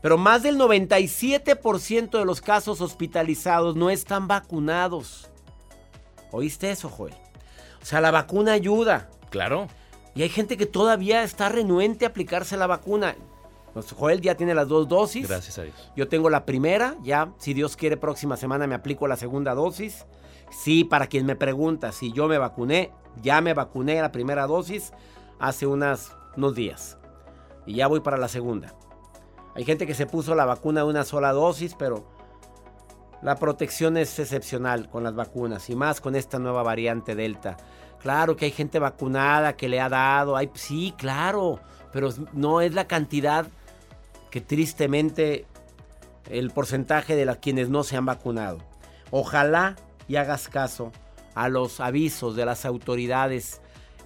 Pero 0.02 0.18
más 0.18 0.44
del 0.44 0.58
97% 0.58 2.20
de 2.20 2.26
los 2.26 2.42
casos 2.42 2.82
hospitalizados 2.82 3.78
no 3.78 3.90
están 3.90 4.28
vacunados. 4.28 5.30
¿Oíste 6.32 6.70
eso, 6.70 6.90
Joel? 6.90 7.14
O 7.82 7.86
sea, 7.86 8.02
la 8.02 8.12
vacuna 8.12 8.52
ayuda. 8.52 9.10
Claro. 9.30 9.70
Y 10.14 10.24
hay 10.24 10.30
gente 10.30 10.58
que 10.58 10.66
todavía 10.66 11.24
está 11.24 11.50
renuente 11.50 12.06
a 12.06 12.10
aplicarse 12.10 12.58
la 12.58 12.68
vacuna. 12.68 13.16
Pues 13.74 13.92
Joel 13.94 14.22
ya 14.22 14.36
tiene 14.36 14.54
las 14.54 14.68
dos 14.68 14.88
dosis. 14.88 15.28
Gracias 15.28 15.58
a 15.58 15.64
Dios. 15.64 15.92
Yo 15.96 16.08
tengo 16.10 16.30
la 16.30 16.46
primera, 16.46 16.98
ya, 17.02 17.32
si 17.38 17.54
Dios 17.54 17.78
quiere, 17.78 17.96
próxima 17.96 18.36
semana 18.36 18.68
me 18.68 18.76
aplico 18.76 19.08
la 19.08 19.16
segunda 19.16 19.56
dosis. 19.56 20.06
Sí, 20.52 20.84
para 20.84 21.08
quien 21.08 21.26
me 21.26 21.38
pregunta 21.38 21.94
si 21.94 22.12
yo 22.12 22.28
me 22.28 22.38
vacuné, 22.38 22.92
ya 23.22 23.40
me 23.40 23.54
vacuné 23.54 24.02
la 24.02 24.12
primera 24.12 24.48
dosis 24.48 24.92
hace 25.40 25.66
unas, 25.66 26.12
unos 26.36 26.56
días. 26.56 26.98
Y 27.66 27.76
ya 27.76 27.88
voy 27.88 28.02
para 28.02 28.18
la 28.18 28.28
segunda. 28.28 28.76
Hay 29.56 29.64
gente 29.64 29.88
que 29.88 29.94
se 29.94 30.06
puso 30.06 30.36
la 30.36 30.46
vacuna 30.46 30.82
de 30.82 30.88
una 30.88 31.06
sola 31.06 31.32
dosis, 31.32 31.76
pero 31.78 32.06
la 33.22 33.36
protección 33.36 33.98
es 33.98 34.18
excepcional 34.20 34.90
con 34.90 35.04
las 35.04 35.16
vacunas 35.16 35.70
y 35.70 35.76
más 35.76 36.02
con 36.02 36.16
esta 36.16 36.40
nueva 36.40 36.64
variante 36.64 37.16
Delta. 37.16 37.58
Claro 38.02 38.36
que 38.36 38.46
hay 38.46 38.52
gente 38.52 38.80
vacunada 38.80 39.56
que 39.56 39.70
le 39.70 39.80
ha 39.80 39.90
dado, 39.90 40.36
hay, 40.36 40.50
sí, 40.56 40.94
claro, 40.98 41.60
pero 41.94 42.10
no 42.34 42.62
es 42.62 42.74
la 42.74 42.88
cantidad 42.88 43.48
que 44.32 44.42
tristemente 44.42 45.46
el 46.30 46.52
porcentaje 46.52 47.16
de 47.16 47.26
las 47.26 47.38
quienes 47.38 47.70
no 47.70 47.84
se 47.84 47.98
han 47.98 48.06
vacunado. 48.06 48.60
Ojalá 49.12 49.76
y 50.08 50.16
hagas 50.16 50.48
caso 50.48 50.92
a 51.36 51.50
los 51.50 51.80
avisos 51.80 52.36
de 52.36 52.46
las 52.46 52.66
autoridades 52.66 53.62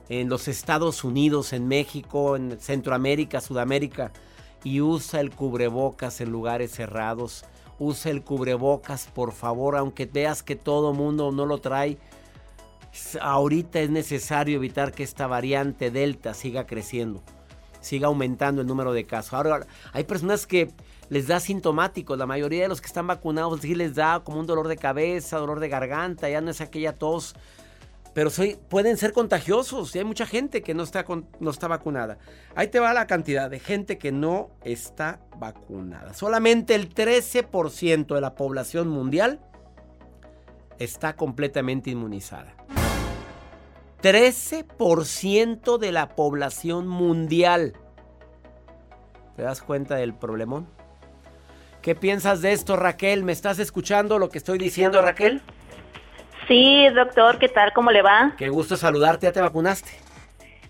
en 0.10 0.30
los 0.30 0.48
Estados 0.48 1.04
Unidos, 1.04 1.54
en 1.54 1.68
México, 1.68 2.36
en 2.36 2.60
Centroamérica, 2.60 3.42
Sudamérica, 3.42 4.12
y 4.64 4.82
usa 4.82 5.20
el 5.20 5.32
cubrebocas 5.32 6.22
en 6.22 6.32
lugares 6.32 6.72
cerrados. 6.72 7.46
Usa 7.78 8.12
el 8.12 8.24
cubrebocas, 8.24 9.08
por 9.14 9.32
favor, 9.32 9.76
aunque 9.76 10.06
veas 10.06 10.44
que 10.44 10.56
todo 10.56 10.94
mundo 10.94 11.32
no 11.32 11.46
lo 11.46 11.60
trae. 11.60 11.98
Ahorita 13.22 13.80
es 13.80 13.90
necesario 13.90 14.58
evitar 14.58 14.92
que 14.92 15.04
esta 15.04 15.28
variante 15.28 15.92
Delta 15.92 16.34
siga 16.34 16.66
creciendo. 16.66 17.24
siga 17.82 18.08
aumentando 18.08 18.62
el 18.62 18.68
número 18.68 18.94
de 18.94 19.06
casos. 19.06 19.34
Ahora, 19.34 19.68
hay 19.94 20.06
personas 20.06 20.48
que 20.48 20.72
les 21.10 21.28
da 21.28 21.40
sintomáticos. 21.40 22.18
La 22.18 22.26
mayoría 22.26 22.64
de 22.64 22.68
los 22.68 22.82
que 22.82 22.88
están 22.88 23.06
vacunados 23.06 23.62
sí 23.62 23.76
les 23.76 23.94
da 23.96 24.22
como 24.24 24.40
un 24.40 24.48
dolor 24.48 24.68
de 24.68 24.78
cabeza, 24.78 25.38
dolor 25.38 25.60
de 25.60 25.70
garganta, 25.70 26.30
ya 26.30 26.42
no 26.42 26.52
es 26.52 26.62
aquella 26.62 26.94
tos. 26.94 27.36
Pero 28.16 28.32
pueden 28.70 28.96
ser 28.96 29.12
contagiosos 29.12 29.94
y 29.94 30.00
hay 30.00 30.06
mucha 30.06 30.26
gente 30.26 30.62
que 30.62 30.74
no 30.74 30.84
está, 30.84 31.06
no 31.40 31.50
está 31.52 31.68
vacunada. 31.68 32.18
Ahí 32.56 32.70
te 32.70 32.80
va 32.80 32.94
la 32.94 33.08
cantidad 33.08 33.50
de 33.50 33.60
gente 33.60 33.98
que 33.98 34.14
no 34.14 34.52
está 34.64 35.20
vacunada. 35.38 36.14
Solamente 36.14 36.76
el 36.76 36.94
13% 36.94 38.16
de 38.16 38.22
la 38.22 38.34
población 38.34 38.88
mundial 38.88 39.42
está 40.80 41.16
completamente 41.18 41.90
inmunizada. 41.90 42.56
13% 44.06 45.80
de 45.80 45.92
la 45.92 46.10
población 46.10 46.88
mundial. 46.88 47.74
¿Te 49.36 49.42
das 49.42 49.64
cuenta 49.64 49.96
del 49.96 50.14
problemón? 50.14 50.68
¿Qué 51.82 51.96
piensas 51.96 52.44
de 52.44 52.52
esto, 52.52 52.76
Raquel? 52.76 53.24
¿Me 53.24 53.32
estás 53.32 53.58
escuchando 53.58 54.20
lo 54.20 54.30
que 54.30 54.38
estoy 54.38 54.60
diciendo, 54.60 55.02
Raquel? 55.02 55.42
Sí, 56.48 56.88
doctor, 56.94 57.40
¿qué 57.40 57.48
tal? 57.48 57.74
¿Cómo 57.74 57.90
le 57.90 58.04
va? 58.04 58.36
Qué 58.38 58.48
gusto 58.50 58.78
saludarte, 58.78 59.26
¿ya 59.26 59.32
te 59.32 59.42
vacunaste? 59.42 59.90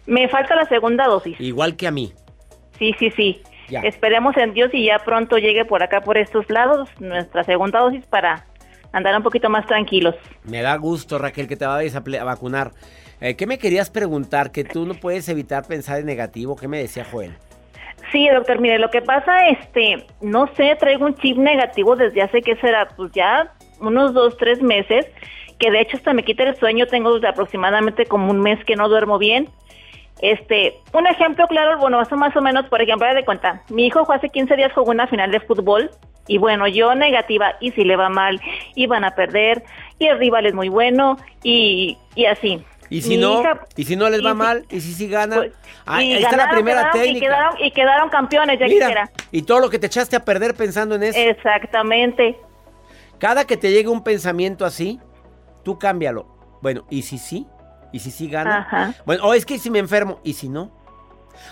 Me 0.06 0.30
falta 0.30 0.56
la 0.56 0.66
segunda 0.70 1.06
dosis. 1.06 1.38
Igual 1.42 1.76
que 1.76 1.88
a 1.88 1.92
mí. 1.92 2.14
Sí, 2.80 2.94
sí, 2.98 3.12
sí. 3.12 3.44
Esperemos 3.84 4.38
en 4.38 4.54
Dios 4.54 4.70
y 4.72 4.86
ya 4.86 5.00
pronto 5.00 5.38
llegue 5.38 5.66
por 5.66 5.84
acá, 5.84 6.00
por 6.00 6.18
estos 6.18 6.50
lados, 6.50 6.88
nuestra 7.02 7.44
segunda 7.44 7.82
dosis 7.82 8.06
para 8.06 8.46
andar 8.94 9.14
un 9.18 9.24
poquito 9.24 9.50
más 9.50 9.66
tranquilos. 9.66 10.16
Me 10.46 10.62
da 10.62 10.78
gusto, 10.78 11.18
Raquel, 11.18 11.50
que 11.50 11.58
te 11.58 11.66
vayas 11.66 11.98
a, 11.98 12.24
vacunar. 12.24 12.72
Eh, 13.22 13.36
¿Qué 13.36 13.48
me 13.48 13.58
querías 13.58 13.90
preguntar? 13.90 14.52
Que 14.52 14.64
tú 14.64 14.86
no 14.86 14.94
puedes 14.96 15.30
evitar 15.30 15.66
pensar 15.66 16.00
en 16.00 16.06
negativo. 16.06 16.56
¿Qué 16.56 16.68
me 16.68 16.80
decía 16.80 17.06
Joel? 17.10 17.34
Sí, 18.12 18.28
doctor, 18.30 18.60
mire, 18.60 18.80
lo 18.80 18.90
que 18.90 19.02
pasa, 19.02 19.48
este, 19.48 20.06
no 20.22 20.48
sé, 20.56 20.76
traigo 20.80 21.06
un 21.06 21.16
chip 21.16 21.38
negativo 21.38 21.96
desde 21.96 22.22
hace 22.22 22.42
que 22.42 22.56
será, 22.58 22.88
pues 22.96 23.12
ya 23.14 23.52
unos 23.80 24.14
dos, 24.14 24.38
tres 24.38 24.62
meses, 24.62 25.08
que 25.60 25.72
de 25.72 25.82
hecho 25.82 25.98
hasta 25.98 26.14
me 26.14 26.24
quita 26.24 26.44
el 26.44 26.56
sueño, 26.56 26.86
tengo 26.86 27.16
aproximadamente 27.28 28.06
como 28.06 28.30
un 28.32 28.42
mes 28.42 28.64
que 28.66 28.76
no 28.76 28.90
duermo 28.90 29.18
bien. 29.18 29.50
Este, 30.22 30.76
un 30.94 31.08
ejemplo 31.08 31.46
claro, 31.48 31.78
bueno, 31.80 31.98
más 31.98 32.12
o, 32.12 32.16
más 32.16 32.36
o 32.36 32.42
menos, 32.42 32.68
por 32.68 32.82
ejemplo, 32.82 33.12
de 33.14 33.26
cuenta, 33.26 33.64
mi 33.70 33.88
hijo 33.88 34.10
hace 34.12 34.30
15 34.30 34.56
días 34.56 34.72
jugó 34.74 34.92
una 34.92 35.08
final 35.08 35.32
de 35.32 35.42
fútbol 35.42 35.90
y 36.28 36.38
bueno, 36.38 36.68
yo 36.68 36.96
negativa, 36.96 37.56
y 37.60 37.72
si 37.72 37.84
le 37.84 37.96
va 37.96 38.10
mal, 38.10 38.40
y 38.76 38.88
van 38.88 39.04
a 39.04 39.12
perder, 39.12 39.64
y 40.00 40.08
el 40.08 40.18
rival 40.18 40.46
es 40.46 40.54
muy 40.54 40.70
bueno, 40.70 41.18
y, 41.44 41.98
y 42.16 42.26
así. 42.26 42.64
¿Y 42.96 43.02
si 43.02 43.18
no? 43.18 43.44
¿Y 43.76 43.84
si 43.84 43.98
no 43.98 44.10
les 44.10 44.26
va 44.26 44.34
mal? 44.34 44.66
¿Y 44.70 44.80
si 44.80 44.94
sí 44.94 45.10
gana? 45.10 45.36
Pues, 45.36 45.52
ahí 45.86 46.14
está 46.14 46.38
la 46.38 46.50
primera 46.50 46.92
técnica. 46.92 47.52
Y 47.60 47.72
quedaron, 47.72 48.10
campeones, 48.10 48.58
ya 48.58 48.68
Mira, 48.68 49.12
Y 49.32 49.42
todo 49.42 49.60
lo 49.60 49.70
que 49.70 49.80
te 49.80 49.88
echaste 49.88 50.16
a 50.16 50.24
perder 50.24 50.56
pensando 50.56 50.96
en 50.96 51.04
eso. 51.04 51.20
Exactamente. 51.20 52.40
Cada 53.20 53.46
que 53.46 53.58
te 53.58 53.72
llegue 53.72 53.90
un 53.90 54.02
pensamiento 54.02 54.66
así, 54.66 55.02
tú 55.64 55.78
cámbialo. 55.78 56.26
Bueno, 56.62 56.86
¿y 56.90 57.02
si 57.02 57.18
sí? 57.18 57.46
¿Y 57.92 58.00
si 58.00 58.12
sí 58.12 58.30
gana? 58.30 58.96
Bueno, 59.06 59.26
o 59.26 59.34
es 59.34 59.46
que 59.46 59.60
si 59.60 59.70
me 59.70 59.80
enfermo, 59.80 60.22
¿y 60.24 60.34
si 60.34 60.48
no? 60.48 60.72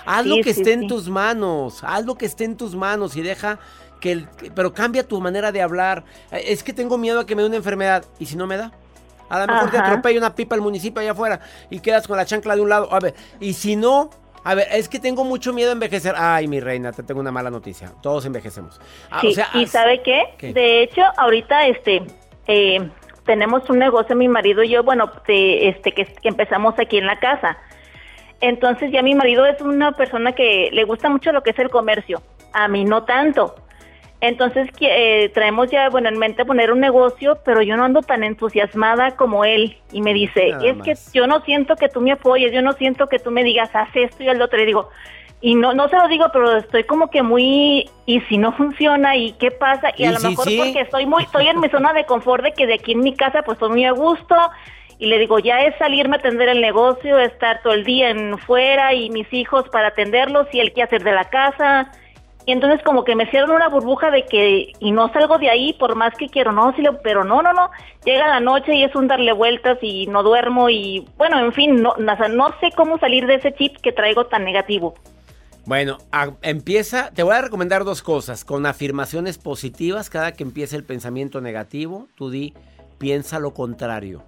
Haz 0.06 0.26
lo 0.26 0.38
que 0.42 0.52
esté 0.52 0.72
en 0.72 0.88
tus 0.88 1.10
manos, 1.10 1.84
haz 1.84 2.06
lo 2.06 2.16
que 2.16 2.26
esté 2.26 2.46
en 2.46 2.56
tus 2.56 2.74
manos 2.74 3.18
y 3.18 3.22
deja 3.22 3.60
que 4.00 4.14
el... 4.14 4.30
Pero 4.56 4.74
cambia 4.74 5.06
tu 5.06 5.20
manera 5.20 5.52
de 5.52 5.62
hablar. 5.62 6.06
Es 6.32 6.64
que 6.64 6.72
tengo 6.72 6.98
miedo 6.98 7.20
a 7.20 7.26
que 7.26 7.36
me 7.36 7.42
dé 7.42 7.50
una 7.50 7.58
enfermedad, 7.58 8.06
¿y 8.18 8.28
si 8.28 8.38
no 8.38 8.48
me 8.48 8.56
da? 8.56 8.72
A 9.34 9.40
lo 9.40 9.52
mejor 9.52 9.72
te 9.72 9.78
atropella 9.80 10.20
una 10.20 10.36
pipa 10.36 10.54
al 10.54 10.62
municipio 10.62 11.02
allá 11.02 11.14
afuera 11.14 11.40
y 11.72 11.80
quedas 11.80 12.08
con 12.08 12.18
la 12.18 12.26
chancla 12.26 12.56
de 12.56 12.62
un 12.62 12.70
lado. 12.70 12.94
A 12.94 13.00
ver, 13.00 13.16
y 13.40 13.54
si 13.54 13.76
no, 13.76 14.12
a 14.44 14.54
ver, 14.54 14.68
es 14.72 14.88
que 14.88 15.00
tengo 15.00 15.24
mucho 15.24 15.54
miedo 15.54 15.72
a 15.72 15.74
envejecer. 15.74 16.14
Ay, 16.16 16.48
mi 16.48 16.60
reina, 16.60 16.92
te 16.92 17.02
tengo 17.02 17.20
una 17.20 17.32
mala 17.32 17.50
noticia. 17.50 17.92
Todos 18.04 18.28
envejecemos. 18.28 18.80
Ah, 19.10 19.22
sí, 19.22 19.34
¿Y 19.56 19.66
sabe 19.66 20.04
qué? 20.04 20.52
De 20.54 20.84
hecho, 20.84 21.02
ahorita 21.18 21.66
este 21.66 22.04
eh, 22.46 22.88
tenemos 23.26 23.68
un 23.72 23.80
negocio, 23.80 24.16
mi 24.16 24.28
marido 24.28 24.62
y 24.62 24.70
yo, 24.70 24.84
bueno, 24.84 25.12
este 25.28 25.94
que, 25.94 26.06
que 26.06 26.28
empezamos 26.28 26.76
aquí 26.78 27.00
en 27.00 27.08
la 27.08 27.20
casa. 27.20 27.58
Entonces 28.40 28.92
ya 28.92 29.02
mi 29.02 29.16
marido 29.16 29.48
es 29.48 29.60
una 29.62 29.94
persona 29.94 30.34
que 30.34 30.70
le 30.72 30.84
gusta 30.84 31.10
mucho 31.10 31.32
lo 31.32 31.42
que 31.42 31.50
es 31.50 31.60
el 31.60 31.72
comercio. 31.72 32.22
A 32.52 32.68
mí 32.68 32.86
no 32.86 33.04
tanto. 33.04 33.56
Entonces 34.26 34.70
eh, 34.80 35.30
traemos 35.34 35.70
ya, 35.70 35.90
bueno, 35.90 36.08
en 36.08 36.18
mente 36.18 36.46
poner 36.46 36.72
un 36.72 36.80
negocio, 36.80 37.40
pero 37.44 37.62
yo 37.62 37.76
no 37.76 37.84
ando 37.84 38.02
tan 38.02 38.24
entusiasmada 38.24 39.18
como 39.18 39.44
él. 39.44 39.76
Y 39.92 40.02
me 40.02 40.14
dice, 40.14 40.54
es 40.64 40.82
que 40.82 40.94
yo 41.14 41.28
no 41.28 41.42
siento 41.42 41.76
que 41.76 41.90
tú 41.90 42.00
me 42.00 42.14
apoyes, 42.14 42.54
yo 42.54 42.62
no 42.62 42.72
siento 42.72 43.08
que 43.08 43.20
tú 43.20 43.32
me 43.32 43.44
digas, 43.44 43.70
haz 43.74 43.90
esto 43.94 44.24
y 44.24 44.30
el 44.30 44.42
otro. 44.42 44.58
Le 44.58 44.66
digo, 44.66 44.90
y 45.42 45.56
no, 45.56 45.74
no 45.74 45.90
se 45.90 45.98
lo 45.98 46.08
digo, 46.08 46.28
pero 46.32 46.56
estoy 46.56 46.86
como 46.86 47.10
que 47.10 47.22
muy, 47.22 47.90
y 48.06 48.22
si 48.30 48.38
no 48.38 48.54
funciona, 48.54 49.18
y 49.18 49.34
qué 49.34 49.52
pasa, 49.52 49.90
y, 49.98 50.06
a 50.06 50.14
lo 50.14 50.22
mejor 50.22 50.46
porque 50.46 50.80
estoy 50.80 51.06
muy, 51.06 51.24
estoy 51.24 51.48
en 51.48 51.60
mi 51.60 51.68
zona 51.68 51.92
de 51.92 52.06
confort 52.06 52.46
de 52.46 52.54
que 52.54 52.66
de 52.66 52.76
aquí 52.76 52.94
en 52.94 53.02
mi 53.02 53.14
casa 53.14 53.42
pues 53.42 53.58
estoy 53.58 53.72
muy 53.72 53.84
a 53.84 53.92
gusto, 53.92 54.38
y 55.00 55.08
le 55.08 55.20
digo, 55.20 55.40
ya 55.40 55.64
es 55.64 55.76
salirme 55.78 56.16
a 56.16 56.20
atender 56.20 56.48
el 56.48 56.62
negocio, 56.62 57.20
estar 57.20 57.62
todo 57.62 57.74
el 57.74 57.84
día 57.84 58.12
en 58.12 58.38
fuera 58.38 58.94
y 58.94 59.10
mis 59.10 59.28
hijos 59.34 59.68
para 59.68 59.90
atenderlos 59.90 60.48
y 60.54 60.62
el 60.62 60.72
que 60.72 60.84
hacer 60.84 61.04
de 61.04 61.12
la 61.12 61.26
casa, 61.26 61.92
y 62.46 62.52
entonces 62.52 62.82
como 62.84 63.04
que 63.04 63.16
me 63.16 63.30
cierran 63.30 63.52
una 63.52 63.70
burbuja 63.70 64.12
de 64.12 64.26
que, 64.26 64.74
y 64.80 64.92
no 64.92 65.12
salgo 65.14 65.38
de 65.38 65.50
ahí 65.50 65.74
por 65.74 65.96
más 65.96 66.14
que 66.16 66.28
quiero, 66.28 66.52
no, 66.52 66.74
pero 67.04 67.24
no, 67.24 67.42
no, 67.42 67.54
no, 67.54 67.70
llega 68.06 68.28
la 68.28 68.40
noche 68.40 68.76
y 68.76 68.84
es 68.84 68.96
un 68.96 69.08
darle 69.08 69.34
vueltas 69.34 69.78
y 69.82 70.08
no 70.08 70.24
duermo 70.24 70.70
y 70.70 71.08
bueno, 71.18 71.40
en 71.40 71.54
fin, 71.54 71.82
no, 71.82 71.96
no 71.98 72.48
sé 72.60 72.72
cómo 72.76 72.98
salir 73.00 73.26
de 73.28 73.36
ese 73.36 73.54
chip 73.54 73.78
que 73.78 73.92
traigo 73.92 74.26
tan 74.26 74.44
negativo. 74.44 74.94
Bueno, 75.66 75.98
empieza, 76.42 77.12
te 77.12 77.24
voy 77.24 77.36
a 77.36 77.42
recomendar 77.42 77.86
dos 77.86 78.02
cosas, 78.02 78.44
con 78.44 78.66
afirmaciones 78.66 79.38
positivas, 79.38 80.10
cada 80.10 80.34
que 80.34 80.44
empiece 80.44 80.76
el 80.76 80.84
pensamiento 80.84 81.40
negativo, 81.40 82.08
tú 82.16 82.30
di, 82.30 82.54
piensa 82.98 83.40
lo 83.40 83.54
contrario. 83.54 84.24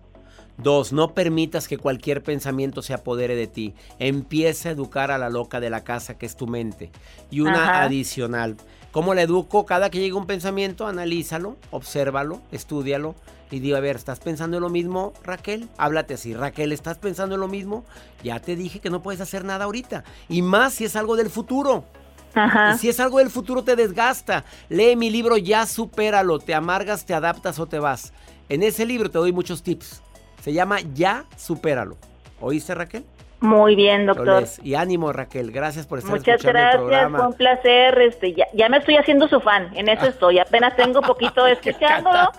Dos, 0.57 0.93
no 0.93 1.13
permitas 1.13 1.67
que 1.67 1.77
cualquier 1.77 2.23
pensamiento 2.23 2.81
se 2.81 2.93
apodere 2.93 3.35
de 3.35 3.47
ti. 3.47 3.73
Empieza 3.99 4.69
a 4.69 4.71
educar 4.71 5.11
a 5.11 5.17
la 5.17 5.29
loca 5.29 5.59
de 5.59 5.69
la 5.69 5.83
casa 5.83 6.17
que 6.17 6.25
es 6.25 6.35
tu 6.35 6.47
mente. 6.47 6.91
Y 7.29 7.41
una 7.41 7.83
adicional. 7.83 8.55
¿Cómo 8.91 9.13
la 9.13 9.23
educo? 9.23 9.65
Cada 9.65 9.89
que 9.89 9.99
llegue 9.99 10.13
un 10.13 10.27
pensamiento, 10.27 10.87
analízalo, 10.87 11.57
obsérvalo, 11.71 12.41
estudialo 12.53 13.15
y 13.51 13.59
digo, 13.59 13.77
a 13.77 13.81
ver, 13.81 13.95
¿estás 13.95 14.19
pensando 14.19 14.57
en 14.57 14.63
lo 14.63 14.69
mismo, 14.69 15.13
Raquel? 15.23 15.69
Háblate 15.77 16.15
así, 16.15 16.33
Raquel, 16.33 16.71
¿estás 16.71 16.97
pensando 16.97 17.35
en 17.35 17.41
lo 17.41 17.47
mismo? 17.47 17.85
Ya 18.23 18.39
te 18.39 18.55
dije 18.55 18.79
que 18.79 18.89
no 18.89 19.03
puedes 19.03 19.21
hacer 19.21 19.45
nada 19.45 19.65
ahorita. 19.65 20.03
Y 20.29 20.41
más 20.41 20.73
si 20.73 20.85
es 20.85 20.95
algo 20.95 21.15
del 21.15 21.29
futuro. 21.29 21.85
Ajá. 22.33 22.73
Y 22.73 22.77
si 22.79 22.89
es 22.89 22.99
algo 22.99 23.19
del 23.19 23.29
futuro 23.29 23.63
te 23.63 23.75
desgasta. 23.75 24.45
Lee 24.69 24.95
mi 24.95 25.09
libro 25.09 25.37
Ya 25.37 25.65
supéralo, 25.65 26.39
te 26.39 26.53
amargas, 26.53 27.05
te 27.05 27.13
adaptas 27.13 27.59
o 27.59 27.67
te 27.67 27.79
vas. 27.79 28.13
En 28.49 28.63
ese 28.63 28.85
libro 28.85 29.09
te 29.09 29.17
doy 29.19 29.31
muchos 29.31 29.61
tips. 29.61 30.01
Se 30.45 30.53
llama 30.53 30.77
Ya 30.93 31.25
Supéralo. 31.37 31.97
¿Oíste, 32.39 32.75
Raquel? 32.75 33.03
Muy 33.39 33.75
bien, 33.75 34.05
doctor. 34.05 34.43
Y 34.61 34.75
ánimo, 34.75 35.11
Raquel. 35.11 35.51
Gracias 35.51 35.87
por 35.87 35.97
estar 35.97 36.11
Muchas 36.11 36.35
escuchando 36.35 36.59
gracias, 36.59 36.75
el 36.75 36.87
programa. 36.87 37.17
fue 37.17 37.27
un 37.29 37.33
placer. 37.33 37.99
Este, 37.99 38.35
ya, 38.53 38.69
me 38.69 38.77
estoy 38.77 38.97
haciendo 38.97 39.27
su 39.27 39.41
fan, 39.41 39.75
en 39.75 39.89
eso 39.89 40.05
estoy. 40.05 40.37
Apenas 40.37 40.75
tengo 40.75 41.01
poquito 41.01 41.47
escuchándolo. 41.47 42.31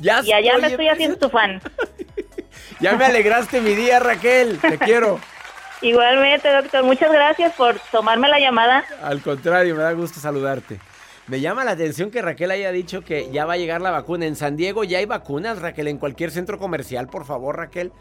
ya 0.00 0.22
y 0.24 0.32
allá 0.32 0.58
me 0.58 0.66
estoy 0.66 0.88
haciendo 0.88 1.16
su 1.20 1.30
fan. 1.30 1.62
ya 2.80 2.96
me 2.96 3.04
alegraste 3.04 3.60
mi 3.60 3.76
día, 3.76 4.00
Raquel. 4.00 4.58
Te 4.58 4.76
quiero. 4.78 5.20
Igualmente, 5.82 6.52
doctor. 6.52 6.82
Muchas 6.82 7.12
gracias 7.12 7.52
por 7.52 7.78
tomarme 7.92 8.28
la 8.28 8.40
llamada. 8.40 8.84
Al 9.04 9.22
contrario, 9.22 9.76
me 9.76 9.84
da 9.84 9.92
gusto 9.92 10.18
saludarte. 10.18 10.80
Me 11.28 11.40
llama 11.40 11.64
la 11.64 11.72
atención 11.72 12.10
que 12.10 12.20
Raquel 12.20 12.50
haya 12.50 12.72
dicho 12.72 13.02
que 13.02 13.30
ya 13.30 13.46
va 13.46 13.54
a 13.54 13.56
llegar 13.56 13.80
la 13.80 13.90
vacuna. 13.90 14.26
En 14.26 14.34
San 14.34 14.56
Diego 14.56 14.82
ya 14.82 14.98
hay 14.98 15.06
vacunas, 15.06 15.60
Raquel, 15.60 15.88
en 15.88 15.98
cualquier 15.98 16.30
centro 16.30 16.58
comercial, 16.58 17.06
por 17.06 17.24
favor, 17.24 17.56
Raquel. 17.56 17.92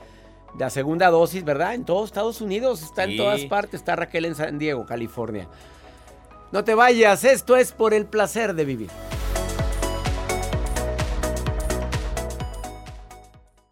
La 0.58 0.70
segunda 0.70 1.10
dosis, 1.10 1.44
¿verdad? 1.44 1.76
En 1.76 1.86
todos 1.86 2.10
Estados 2.10 2.42
Unidos, 2.42 2.82
está 2.82 3.04
en 3.06 3.18
todas 3.18 3.42
partes. 3.46 3.76
Está 3.76 3.96
Raquel 3.96 4.26
en 4.26 4.36
San 4.36 4.58
Diego, 4.58 4.86
California. 4.86 5.48
No 6.52 6.64
te 6.64 6.76
vayas, 6.76 7.24
esto 7.24 7.56
es 7.56 7.72
por 7.72 7.94
el 7.94 8.06
placer 8.06 8.54
de 8.56 8.66
vivir. 8.66 8.90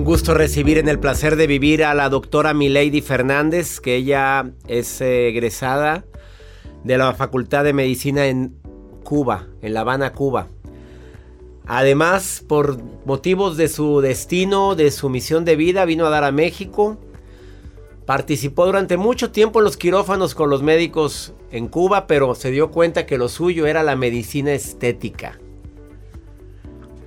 Un 0.00 0.06
gusto 0.06 0.32
recibir 0.32 0.78
en 0.78 0.88
el 0.88 0.98
placer 0.98 1.36
de 1.36 1.46
vivir 1.46 1.84
a 1.84 1.92
la 1.92 2.08
doctora 2.08 2.54
Milady 2.54 3.02
Fernández, 3.02 3.80
que 3.80 3.96
ella 3.96 4.50
es 4.66 4.98
egresada 5.02 6.06
de 6.84 6.96
la 6.96 7.12
Facultad 7.12 7.64
de 7.64 7.74
Medicina 7.74 8.26
en 8.26 8.56
Cuba, 9.04 9.48
en 9.60 9.74
La 9.74 9.80
Habana, 9.80 10.14
Cuba. 10.14 10.48
Además, 11.66 12.42
por 12.48 12.82
motivos 13.04 13.58
de 13.58 13.68
su 13.68 14.00
destino, 14.00 14.74
de 14.74 14.90
su 14.90 15.10
misión 15.10 15.44
de 15.44 15.56
vida, 15.56 15.84
vino 15.84 16.06
a 16.06 16.10
dar 16.10 16.24
a 16.24 16.32
México. 16.32 16.96
Participó 18.06 18.64
durante 18.64 18.96
mucho 18.96 19.32
tiempo 19.32 19.58
en 19.58 19.66
los 19.66 19.76
quirófanos 19.76 20.34
con 20.34 20.48
los 20.48 20.62
médicos 20.62 21.34
en 21.50 21.68
Cuba, 21.68 22.06
pero 22.06 22.34
se 22.34 22.50
dio 22.50 22.70
cuenta 22.70 23.04
que 23.04 23.18
lo 23.18 23.28
suyo 23.28 23.66
era 23.66 23.82
la 23.82 23.96
medicina 23.96 24.54
estética. 24.54 25.38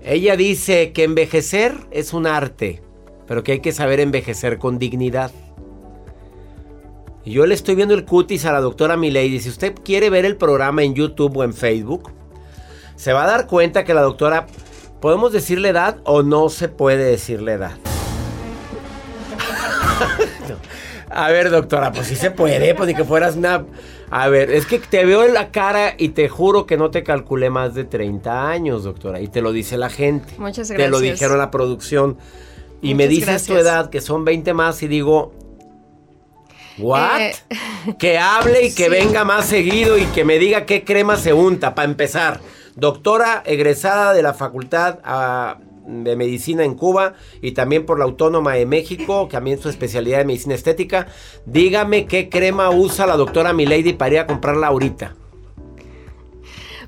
Ella 0.05 0.35
dice 0.35 0.91
que 0.91 1.05
envejecer 1.05 1.75
es 1.91 2.11
un 2.13 2.27
arte, 2.27 2.81
pero 3.25 3.41
que 3.41 3.53
hay 3.53 3.59
que 3.61 3.71
saber 3.71 4.01
envejecer 4.01 4.57
con 4.57 4.77
dignidad. 4.77 5.31
Yo 7.25 7.45
le 7.45 7.55
estoy 7.55 7.75
viendo 7.75 7.93
el 7.93 8.03
cutis 8.03 8.43
a 8.43 8.51
la 8.51 8.59
doctora 8.59 8.97
Milady. 8.97 9.39
Si 9.39 9.47
usted 9.47 9.73
quiere 9.81 10.09
ver 10.09 10.25
el 10.25 10.35
programa 10.35 10.83
en 10.83 10.93
YouTube 10.93 11.37
o 11.37 11.43
en 11.45 11.53
Facebook, 11.53 12.11
se 12.97 13.13
va 13.13 13.23
a 13.23 13.27
dar 13.27 13.47
cuenta 13.47 13.85
que 13.85 13.93
la 13.93 14.01
doctora, 14.01 14.47
¿podemos 14.99 15.31
decirle 15.31 15.69
edad 15.69 15.99
o 16.03 16.21
no 16.21 16.49
se 16.49 16.67
puede 16.67 17.05
decirle 17.05 17.53
edad? 17.53 17.77
A 21.15 21.29
ver, 21.29 21.49
doctora, 21.49 21.91
pues 21.91 22.07
sí 22.07 22.15
se 22.15 22.31
puede, 22.31 22.73
pues 22.75 22.87
ni 22.87 22.95
que 22.95 23.03
fueras 23.03 23.35
una... 23.35 23.65
A 24.11 24.27
ver, 24.29 24.51
es 24.51 24.65
que 24.67 24.77
te 24.79 25.05
veo 25.05 25.23
en 25.23 25.33
la 25.33 25.49
cara 25.51 25.95
y 25.97 26.09
te 26.09 26.29
juro 26.29 26.65
que 26.67 26.77
no 26.77 26.91
te 26.91 27.03
calculé 27.03 27.49
más 27.49 27.73
de 27.73 27.83
30 27.83 28.47
años, 28.49 28.83
doctora. 28.83 29.19
Y 29.21 29.27
te 29.27 29.41
lo 29.41 29.51
dice 29.51 29.75
la 29.77 29.89
gente. 29.89 30.33
Muchas 30.37 30.67
Te 30.67 30.75
lo 30.87 30.97
gracias. 30.97 31.13
dijeron 31.13 31.37
la 31.39 31.49
producción. 31.49 32.17
Y 32.81 32.93
me 32.95 33.07
dices 33.07 33.45
tu 33.45 33.53
gracias. 33.53 33.59
edad, 33.61 33.89
que 33.89 34.01
son 34.01 34.23
20 34.25 34.53
más, 34.53 34.83
y 34.83 34.87
digo... 34.87 35.33
¿What? 36.77 37.21
Eh, 37.21 37.33
Que 37.99 38.17
hable 38.17 38.65
y 38.65 38.73
que 38.73 38.85
Sí. 38.85 38.89
venga 38.89 39.23
más 39.25 39.45
seguido 39.45 39.97
y 39.97 40.05
que 40.07 40.23
me 40.25 40.37
diga 40.39 40.65
qué 40.65 40.83
crema 40.83 41.17
se 41.17 41.33
unta, 41.33 41.75
para 41.75 41.87
empezar. 41.89 42.39
Doctora 42.75 43.43
egresada 43.45 44.13
de 44.13 44.21
la 44.23 44.33
Facultad 44.33 44.99
ah, 45.03 45.57
de 45.85 46.15
Medicina 46.15 46.63
en 46.63 46.75
Cuba 46.75 47.13
y 47.41 47.51
también 47.51 47.85
por 47.85 47.99
la 47.99 48.05
Autónoma 48.05 48.53
de 48.53 48.65
México, 48.65 49.27
que 49.27 49.33
también 49.33 49.59
su 49.59 49.69
especialidad 49.69 50.19
de 50.19 50.25
medicina 50.25 50.55
estética. 50.55 51.07
Dígame 51.45 52.05
qué 52.05 52.29
crema 52.29 52.69
usa 52.69 53.05
la 53.05 53.17
doctora 53.17 53.53
Milady 53.53 53.93
para 53.93 54.13
ir 54.13 54.19
a 54.19 54.27
comprarla 54.27 54.67
ahorita. 54.67 55.15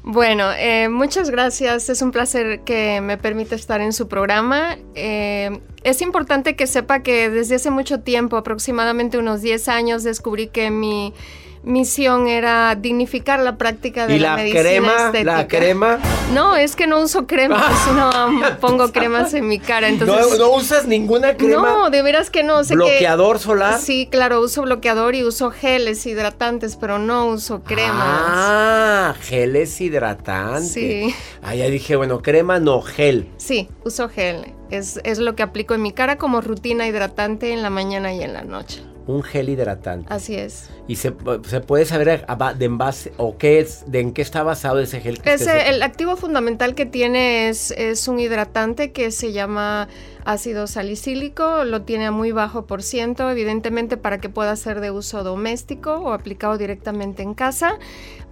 Bueno, 0.08 0.52
eh, 0.56 0.88
muchas 0.88 1.32
gracias. 1.32 1.90
Es 1.90 2.04
un 2.04 2.12
placer 2.12 2.62
que 2.62 3.02
me 3.02 3.18
permita 3.18 3.56
estar 3.56 3.82
en 3.82 3.92
su 3.92 4.08
programa. 4.08 4.78
Eh, 4.94 5.60
es 5.84 6.02
importante 6.04 6.56
que 6.56 6.68
sepa 6.68 7.02
que 7.02 7.32
desde 7.32 7.56
hace 7.56 7.72
mucho 7.72 8.02
tiempo, 8.02 8.38
aproximadamente 8.38 9.18
unos 9.18 9.42
10 9.42 9.68
años, 9.68 10.04
descubrí 10.04 10.48
que 10.48 10.70
mi 10.70 11.12
misión 11.66 12.28
era 12.28 12.76
dignificar 12.76 13.40
la 13.40 13.58
práctica 13.58 14.08
de 14.08 14.16
y 14.16 14.20
la, 14.20 14.30
la 14.32 14.36
medicina 14.38 14.62
crema, 14.62 14.96
estética. 15.08 15.24
la 15.38 15.48
crema. 15.48 16.00
No, 16.34 16.56
es 16.56 16.76
que 16.76 16.88
no 16.88 17.02
uso 17.02 17.28
cremas, 17.28 17.72
no 17.94 18.12
pongo 18.62 18.92
cremas 18.92 19.34
en 19.34 19.48
mi 19.48 19.60
cara. 19.60 19.88
Entonces, 19.90 20.40
no, 20.40 20.46
no 20.48 20.52
usas 20.56 20.86
ninguna 20.88 21.36
crema. 21.36 21.62
No, 21.62 21.90
de 21.90 22.02
veras 22.02 22.30
que 22.30 22.44
no. 22.44 22.64
Sé 22.64 22.70
que- 22.70 22.76
bloqueador 22.76 23.40
solar. 23.40 23.80
Sí, 23.80 24.08
claro, 24.10 24.42
uso 24.42 24.62
bloqueador 24.62 25.16
y 25.16 25.24
uso 25.24 25.52
geles 25.52 26.06
hidratantes, 26.06 26.76
pero 26.78 27.00
no 27.00 27.28
uso 27.28 27.62
cremas. 27.64 28.06
Ah, 28.08 29.16
gel 29.22 29.56
es 29.56 29.80
hidratante. 29.82 30.68
Sí. 30.68 31.16
Ah, 31.42 31.56
ya 31.56 31.66
dije, 31.66 31.96
bueno, 31.96 32.22
crema 32.22 32.60
no, 32.60 32.82
gel. 32.82 33.30
Sí, 33.38 33.70
uso 33.84 34.08
gel. 34.10 34.54
Es, 34.72 35.00
es 35.04 35.20
lo 35.20 35.36
que 35.36 35.44
aplico 35.44 35.74
en 35.76 35.82
mi 35.82 35.92
cara 35.92 36.18
como 36.18 36.42
rutina 36.42 36.88
hidratante 36.88 37.54
en 37.54 37.62
la 37.62 37.70
mañana 37.70 38.14
y 38.14 38.22
en 38.24 38.34
la 38.34 38.44
noche. 38.44 38.82
Un 39.08 39.22
gel 39.22 39.50
hidratante. 39.50 40.12
Así 40.12 40.36
es. 40.36 40.70
Y 40.88 40.96
se, 40.96 41.14
se 41.48 41.62
puede 41.62 41.86
saber 41.86 42.26
de 42.58 42.66
en 42.66 42.78
base 42.78 43.14
o 43.18 43.38
qué 43.38 43.60
es, 43.60 43.84
de 43.86 44.00
en 44.00 44.14
qué 44.14 44.22
está 44.22 44.44
basado 44.44 44.80
ese 44.80 45.00
gel. 45.00 45.22
que 45.22 45.34
Ese, 45.34 45.70
el 45.70 45.84
activo 45.84 46.16
fundamental 46.16 46.74
que 46.74 46.86
tiene 46.86 47.50
es, 47.50 47.72
es 47.72 48.08
un 48.08 48.20
hidratante 48.20 48.92
que 48.92 49.12
se 49.12 49.32
llama 49.32 49.88
ácido 50.26 50.66
salicílico, 50.66 51.64
lo 51.66 51.84
tiene 51.84 52.08
a 52.08 52.12
muy 52.12 52.32
bajo 52.32 52.66
por 52.66 52.82
ciento, 52.82 53.30
evidentemente 53.30 53.96
para 53.96 54.18
que 54.18 54.30
pueda 54.30 54.56
ser 54.56 54.82
de 54.82 54.90
uso 54.90 55.24
doméstico 55.24 55.94
o 55.94 56.12
aplicado 56.12 56.58
directamente 56.58 57.22
en 57.22 57.36
casa. 57.36 57.78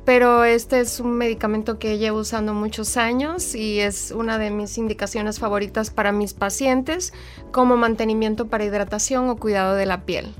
Pero 0.05 0.43
este 0.43 0.81
es 0.81 0.99
un 0.99 1.13
medicamento 1.13 1.79
que 1.79 1.97
llevo 1.97 2.19
usando 2.19 2.53
muchos 2.53 2.97
años 2.97 3.55
y 3.55 3.79
es 3.79 4.11
una 4.11 4.37
de 4.37 4.49
mis 4.49 4.77
indicaciones 4.77 5.39
favoritas 5.39 5.91
para 5.91 6.11
mis 6.11 6.33
pacientes 6.33 7.13
como 7.51 7.77
mantenimiento 7.77 8.47
para 8.47 8.65
hidratación 8.65 9.29
o 9.29 9.37
cuidado 9.37 9.75
de 9.75 9.85
la 9.85 10.05
piel. 10.05 10.33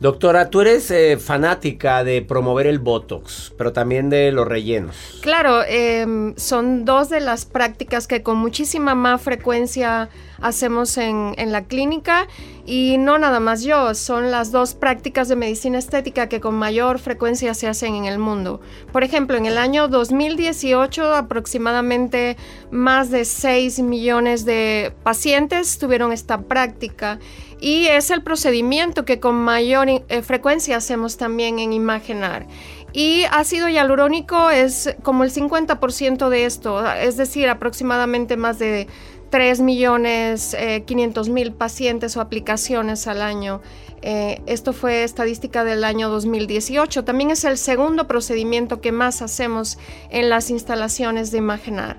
Doctora, 0.00 0.50
tú 0.50 0.60
eres 0.60 0.90
eh, 0.90 1.16
fanática 1.18 2.02
de 2.02 2.20
promover 2.20 2.66
el 2.66 2.80
Botox, 2.80 3.52
pero 3.56 3.72
también 3.72 4.10
de 4.10 4.32
los 4.32 4.46
rellenos. 4.46 4.96
Claro, 5.22 5.62
em, 5.66 6.34
son 6.36 6.84
dos 6.84 7.08
de 7.08 7.20
las 7.20 7.44
prácticas 7.44 8.06
que 8.06 8.22
con 8.22 8.36
muchísima 8.36 8.94
más 8.94 9.22
frecuencia 9.22 10.10
hacemos 10.40 10.98
en, 10.98 11.34
en 11.38 11.52
la 11.52 11.64
clínica 11.64 12.26
y 12.66 12.96
no 12.98 13.18
nada 13.18 13.40
más 13.40 13.62
yo, 13.62 13.94
son 13.94 14.30
las 14.30 14.50
dos 14.50 14.74
prácticas 14.74 15.28
de 15.28 15.36
medicina 15.36 15.78
estética 15.78 16.28
que 16.28 16.40
con 16.40 16.54
mayor 16.54 16.98
frecuencia 16.98 17.54
se 17.54 17.68
hacen 17.68 17.94
en 17.94 18.06
el 18.06 18.18
mundo. 18.18 18.60
Por 18.92 19.04
ejemplo, 19.04 19.36
en 19.36 19.46
el 19.46 19.58
año 19.58 19.88
2018 19.88 21.14
aproximadamente 21.14 22.36
más 22.70 23.10
de 23.10 23.24
6 23.24 23.80
millones 23.80 24.44
de 24.44 24.92
pacientes 25.02 25.78
tuvieron 25.78 26.12
esta 26.12 26.42
práctica 26.42 27.18
y 27.64 27.86
es 27.86 28.10
el 28.10 28.22
procedimiento 28.22 29.06
que 29.06 29.20
con 29.20 29.36
mayor 29.36 29.88
eh, 29.88 30.20
frecuencia 30.20 30.76
hacemos 30.76 31.16
también 31.16 31.58
en 31.58 31.72
Imagenar. 31.72 32.46
Y 32.92 33.24
ácido 33.30 33.70
hialurónico 33.70 34.50
es 34.50 34.94
como 35.02 35.24
el 35.24 35.32
50% 35.32 36.28
de 36.28 36.44
esto, 36.44 36.86
es 36.92 37.16
decir, 37.16 37.48
aproximadamente 37.48 38.36
más 38.36 38.58
de 38.58 38.86
3 39.30 39.60
millones 39.62 40.52
eh, 40.52 40.82
500 40.84 41.30
mil 41.30 41.54
pacientes 41.54 42.18
o 42.18 42.20
aplicaciones 42.20 43.06
al 43.06 43.22
año. 43.22 43.62
Eh, 44.02 44.42
esto 44.44 44.74
fue 44.74 45.02
estadística 45.02 45.64
del 45.64 45.84
año 45.84 46.10
2018. 46.10 47.02
También 47.04 47.30
es 47.30 47.44
el 47.44 47.56
segundo 47.56 48.06
procedimiento 48.06 48.82
que 48.82 48.92
más 48.92 49.22
hacemos 49.22 49.78
en 50.10 50.28
las 50.28 50.50
instalaciones 50.50 51.30
de 51.30 51.38
Imagenar. 51.38 51.96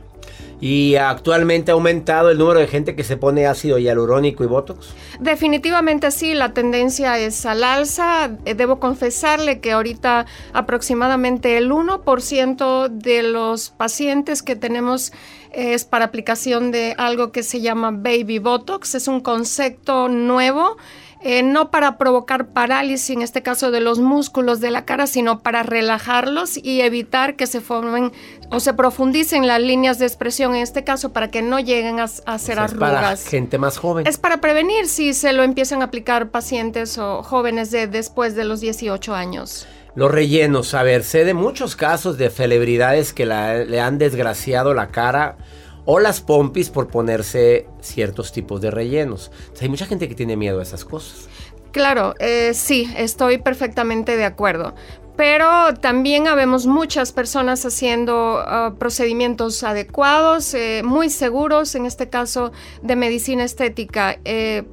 ¿Y 0.65 0.95
actualmente 0.95 1.69
ha 1.69 1.75
aumentado 1.75 2.32
el 2.32 2.39
número 2.39 2.60
de 2.60 2.65
gente 2.65 2.95
que 2.95 3.04
se 3.04 3.17
pone 3.17 3.45
ácido 3.45 3.78
hialurónico 3.78 4.43
y 4.43 4.47
botox? 4.47 4.95
Definitivamente 5.19 6.10
sí, 6.10 6.34
la 6.34 6.56
tendencia 6.56 7.19
es 7.19 7.45
al 7.45 7.63
alza. 7.63 8.32
Eh, 8.45 8.56
debo 8.56 8.80
confesarle 8.80 9.60
que 9.60 9.73
ahorita 9.73 10.25
aproximadamente 10.54 11.58
el 11.58 11.69
1% 11.69 12.89
de 12.89 13.21
los 13.21 13.69
pacientes 13.69 14.41
que 14.41 14.56
tenemos 14.56 15.13
es 15.51 15.86
para 15.86 16.06
aplicación 16.06 16.71
de 16.71 16.95
algo 16.97 17.32
que 17.32 17.43
se 17.43 17.62
llama 17.62 17.91
baby 17.91 18.39
botox. 18.39 18.95
Es 18.95 19.08
un 19.08 19.19
concepto 19.19 20.10
nuevo 20.10 20.78
eh, 21.27 21.41
no 21.41 21.71
para 21.71 21.97
provocar 21.97 22.49
parálisis, 22.49 23.09
en 23.09 23.23
este 23.23 23.41
caso 23.41 23.71
de 23.71 23.79
los 23.79 23.97
músculos 23.97 24.59
de 24.59 24.69
la 24.69 24.85
cara, 24.85 25.07
sino 25.07 25.39
para 25.39 25.63
relajarlos 25.63 26.55
y 26.55 26.81
evitar 26.81 27.35
que 27.35 27.47
se 27.47 27.61
formen 27.61 28.11
o 28.51 28.59
se 28.59 28.75
profundicen 28.75 29.47
las 29.47 29.59
líneas 29.59 29.97
de 29.97 30.05
expresión, 30.05 30.53
en 30.53 30.61
este 30.61 30.83
caso 30.83 31.13
para 31.13 31.31
que 31.31 31.41
no 31.41 31.59
lleguen 31.59 31.99
a, 31.99 32.03
hacer 32.03 32.59
arrugas. 32.59 33.21
Es 33.21 33.25
para 33.25 33.31
gente 33.31 33.57
más 33.57 33.79
joven. 33.79 34.05
Es 34.05 34.19
para 34.19 34.39
prevenir 34.39 34.88
si 34.88 35.15
se 35.15 35.33
lo 35.33 35.41
empiezan 35.41 35.81
a 35.81 35.85
aplicar 35.85 36.29
pacientes 36.29 36.99
o 36.99 37.23
jóvenes 37.23 37.71
de 37.71 37.88
después 37.88 38.35
de 38.35 38.45
los 38.45 38.61
18 38.61 39.15
años. 39.15 39.67
Los 39.95 40.11
rellenos, 40.11 40.75
a 40.75 40.83
ver, 40.83 41.03
sé 41.03 41.25
de 41.25 41.33
muchos 41.33 41.75
casos 41.75 42.19
de 42.19 42.29
celebridades 42.29 43.13
que 43.13 43.25
le 43.25 43.81
han 43.81 43.97
desgraciado 43.97 44.75
la 44.75 44.89
cara 44.89 45.38
o 45.86 46.00
las 46.00 46.21
pompis 46.21 46.69
por 46.69 46.88
ponerse 46.88 47.67
ciertos 47.82 48.32
tipos 48.32 48.62
de 48.62 48.71
rellenos. 48.71 49.32
hay 49.62 49.69
mucha 49.69 49.86
gente 49.86 50.10
que 50.10 50.15
tiene 50.15 50.36
miedo 50.36 50.60
a 50.60 50.63
esas 50.63 50.84
cosas. 50.84 51.28
Claro, 51.71 52.15
eh, 52.19 52.54
sí, 52.54 52.89
estoy 52.98 53.38
perfectamente 53.38 54.17
de 54.17 54.26
acuerdo. 54.26 54.74
Pero 55.17 55.74
también 55.76 56.28
habemos 56.28 56.67
muchas 56.67 57.13
personas 57.13 57.65
haciendo 57.65 58.38
ah, 58.39 58.74
procedimientos 58.78 59.63
adecuados, 59.63 60.54
eh, 60.54 60.82
muy 60.84 61.10
seguros, 61.10 61.76
en 61.76 61.86
este 61.86 62.10
caso 62.10 62.52
de 62.82 62.95
medicina 62.95 63.45
estética. 63.45 64.19
Eh, 64.26 64.63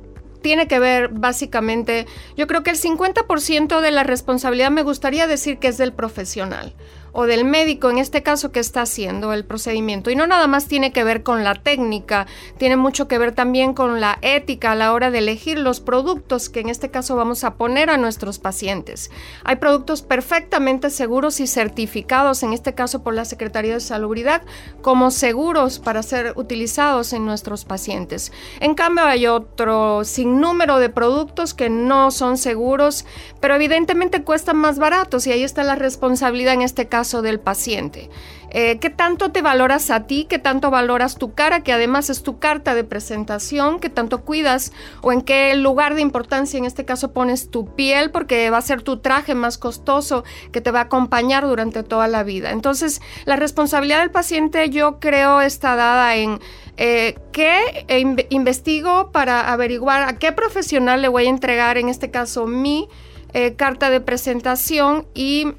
tiene 0.43 0.67
que 0.67 0.81
ver 0.81 1.09
básicamente, 1.09 2.07
yo 2.37 2.49
creo 2.49 2.65
que 2.65 2.71
el 2.71 2.79
50% 2.79 3.81
de 3.81 3.91
la 3.93 4.03
responsabilidad 4.03 4.73
me 4.73 4.83
gustaría 4.83 5.29
decir 5.29 5.59
que 5.59 5.69
es 5.69 5.79
del 5.79 5.93
profesional 5.93 6.75
o 7.13 7.27
del 7.27 7.45
médico, 7.45 7.91
en 7.91 7.99
este 7.99 8.23
caso, 8.23 8.53
que 8.53 8.61
está 8.61 8.83
haciendo 8.83 9.33
el 9.33 9.45
procedimiento. 9.45 10.11
Y 10.11 10.17
no 10.17 10.27
nada 10.27 10.47
más 10.47 10.67
tiene 10.67 10.93
que 10.93 11.05
ver 11.05 11.23
con 11.23 11.45
la 11.45 11.55
técnica, 11.55 12.27
tiene 12.59 12.77
mucho 12.77 13.07
que 13.07 13.19
ver 13.19 13.33
también 13.33 13.75
con 13.75 14.01
la 14.01 14.19
ética 14.23 14.73
a 14.73 14.75
la 14.75 14.93
hora 14.93 15.11
de 15.11 15.19
elegir 15.19 15.59
los 15.59 15.81
productos 15.81 16.49
que 16.49 16.61
en 16.61 16.71
este 16.71 16.91
caso 16.91 17.15
vamos 17.15 17.45
a 17.45 17.55
poner 17.55 17.91
a 17.91 17.99
nuestros 17.99 18.39
pacientes. 18.39 19.11
Hay 19.45 19.57
productos 19.57 20.01
perfectamente 20.03 20.89
seguros 20.91 21.39
y 21.41 21.47
certificados, 21.47 22.43
en 22.43 22.55
este 22.55 22.75
caso 22.75 23.03
por 23.03 23.15
la 23.15 23.27
Secretaría 23.27 23.75
de 23.75 23.81
Salubridad, 23.81 24.43
como 24.81 25.11
seguros 25.11 25.79
para 25.79 26.03
ser 26.03 26.33
utilizados 26.37 27.13
en 27.13 27.27
nuestros 27.27 27.65
pacientes. 27.65 28.33
En 28.61 28.75
cambio, 28.75 29.05
hay 29.05 29.27
otro 29.27 30.05
sinnúmero 30.05 30.79
de 30.79 30.89
productos 30.89 31.53
que 31.53 31.69
no 31.69 32.11
son 32.11 32.39
seguros, 32.39 33.05
pero 33.41 33.55
evidentemente 33.55 34.23
cuestan 34.23 34.57
más 34.57 34.79
baratos 34.79 35.27
y 35.27 35.33
ahí 35.33 35.43
está 35.43 35.63
la 35.63 35.75
responsabilidad 35.75 36.55
en 36.55 36.63
este 36.63 36.89
caso 36.89 37.02
del 37.03 37.41
paciente. 37.41 38.11
Eh, 38.55 38.79
¿Qué 38.79 38.91
tanto 38.91 39.33
te 39.33 39.41
valoras 39.41 39.91
a 39.91 40.07
ti? 40.07 40.27
¿Qué 40.29 40.39
tanto 40.39 40.71
valoras 40.71 41.17
tu 41.17 41.35
cara? 41.35 41.63
Que 41.63 41.73
además 41.73 42.11
es 42.11 42.23
tu 42.23 42.39
carta 42.39 42.75
de 42.75 42.85
presentación. 42.85 43.81
¿Qué 43.81 43.89
tanto 43.89 44.25
cuidas? 44.25 44.73
¿O 45.01 45.11
en 45.11 45.23
qué 45.23 45.55
lugar 45.57 45.95
de 45.95 46.03
importancia 46.03 46.59
en 46.59 46.67
este 46.67 46.85
caso 46.85 47.13
pones 47.13 47.51
tu 47.51 47.75
piel? 47.75 48.11
Porque 48.11 48.51
va 48.51 48.59
a 48.59 48.63
ser 48.63 48.83
tu 48.83 48.99
traje 48.99 49.35
más 49.35 49.57
costoso 49.57 50.23
que 50.53 50.61
te 50.61 50.71
va 50.71 50.81
a 50.81 50.83
acompañar 50.85 51.47
durante 51.47 51.83
toda 51.83 52.09
la 52.09 52.25
vida. 52.25 52.51
Entonces, 52.51 53.01
la 53.25 53.37
responsabilidad 53.37 54.01
del 54.01 54.11
paciente 54.11 54.69
yo 54.69 55.01
creo 55.01 55.41
está 55.41 55.75
dada 55.75 56.15
en 56.17 56.39
eh, 56.77 57.19
qué 57.33 57.87
investigo 58.29 59.13
para 59.13 59.51
averiguar 59.51 60.03
a 60.03 60.19
qué 60.19 60.33
profesional 60.33 61.01
le 61.01 61.09
voy 61.09 61.27
a 61.27 61.31
entregar, 61.31 61.79
en 61.79 61.89
este 61.89 62.11
caso, 62.11 62.47
mi 62.47 62.89
eh, 63.35 63.55
carta 63.55 63.89
de 63.89 64.03
presentación 64.03 65.07
y 65.15 65.55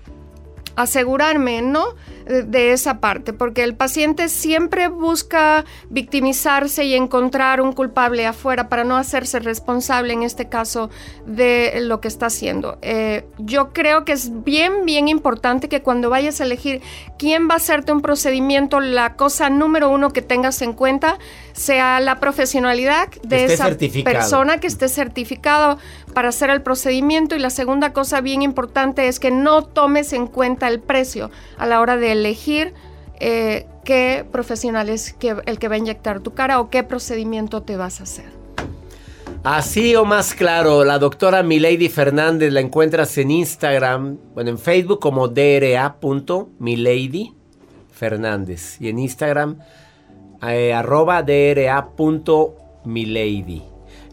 asegurarme, 0.76 1.62
¿no? 1.62 1.96
De 2.26 2.74
esa 2.74 3.00
parte, 3.00 3.34
porque 3.34 3.64
el 3.64 3.76
paciente 3.76 4.30
siempre 4.30 4.88
busca 4.88 5.66
victimizarse 5.90 6.86
y 6.86 6.96
encontrar 6.96 7.62
un 7.62 7.74
culpable 7.74 8.26
afuera 8.26 8.70
para 8.70 8.84
no 8.84 8.98
hacerse 8.98 9.40
responsable, 9.40 10.14
en 10.14 10.24
este 10.24 10.50
caso, 10.50 10.90
de 11.26 11.80
lo 11.82 12.02
que 12.02 12.08
está 12.08 12.28
haciendo. 12.28 12.78
Eh, 12.82 13.26
yo 13.38 13.74
creo 13.74 14.06
que 14.06 14.14
es 14.14 14.44
bien, 14.44 14.86
bien 14.86 15.08
importante 15.08 15.70
que 15.70 15.82
cuando 15.82 16.10
vayas 16.10 16.42
a 16.42 16.46
elegir 16.46 16.82
quién 17.18 17.50
va 17.50 17.56
a 17.56 17.58
hacerte 17.58 17.92
un 17.92 18.02
procedimiento, 18.02 18.80
la 18.80 19.16
cosa 19.16 19.50
número 19.50 19.90
uno 19.90 20.12
que 20.12 20.22
tengas 20.22 20.62
en 20.62 20.74
cuenta 20.74 21.18
sea 21.54 22.00
la 22.00 22.20
profesionalidad 22.20 23.10
de 23.24 23.46
esa 23.46 23.70
persona 24.04 24.60
que 24.60 24.68
esté 24.68 24.90
certificado 24.90 25.78
para 26.14 26.30
hacer 26.30 26.50
el 26.50 26.62
procedimiento 26.62 27.36
y 27.36 27.40
la 27.40 27.50
segunda 27.50 27.94
cosa 27.94 28.22
bien 28.22 28.42
importante 28.42 29.08
es 29.08 29.20
que 29.20 29.32
no 29.32 29.64
tomes 29.64 30.14
en 30.14 30.28
cuenta 30.28 30.68
el 30.68 30.80
precio 30.80 31.32
a 31.58 31.66
la 31.66 31.80
hora 31.80 31.98
de 31.98 32.13
elegir 32.14 32.74
eh, 33.20 33.68
qué 33.84 34.26
profesional 34.32 34.90
es 34.90 35.14
que, 35.14 35.36
el 35.46 35.60
que 35.60 35.68
va 35.68 35.76
a 35.76 35.78
inyectar 35.78 36.22
tu 36.22 36.34
cara 36.34 36.60
o 36.60 36.70
qué 36.70 36.84
procedimiento 36.84 37.62
te 37.64 37.78
vas 37.78 38.00
a 38.00 38.04
hacer. 38.04 38.26
Así 39.44 39.96
o 39.96 40.06
más 40.06 40.34
claro, 40.34 40.86
la 40.86 40.98
doctora 41.00 41.44
Milady 41.44 41.90
Fernández 41.90 42.54
la 42.54 42.62
encuentras 42.62 43.18
en 43.18 43.30
Instagram, 43.30 44.18
bueno, 44.34 44.52
en 44.52 44.58
Facebook 44.58 45.02
como 45.02 45.28
dra.milady 45.28 47.34
Fernández 47.92 48.80
y 48.80 48.88
en 48.88 49.00
Instagram 49.00 49.58
eh, 50.48 50.74
arroba 50.74 51.24
dra.milady. 51.24 52.54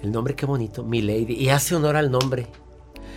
El 0.03 0.13
nombre 0.13 0.35
qué 0.35 0.47
bonito, 0.47 0.83
Milady. 0.83 1.35
Y 1.35 1.51
hace 1.51 1.75
honor 1.75 1.97
al 1.97 2.11
nombre. 2.11 2.47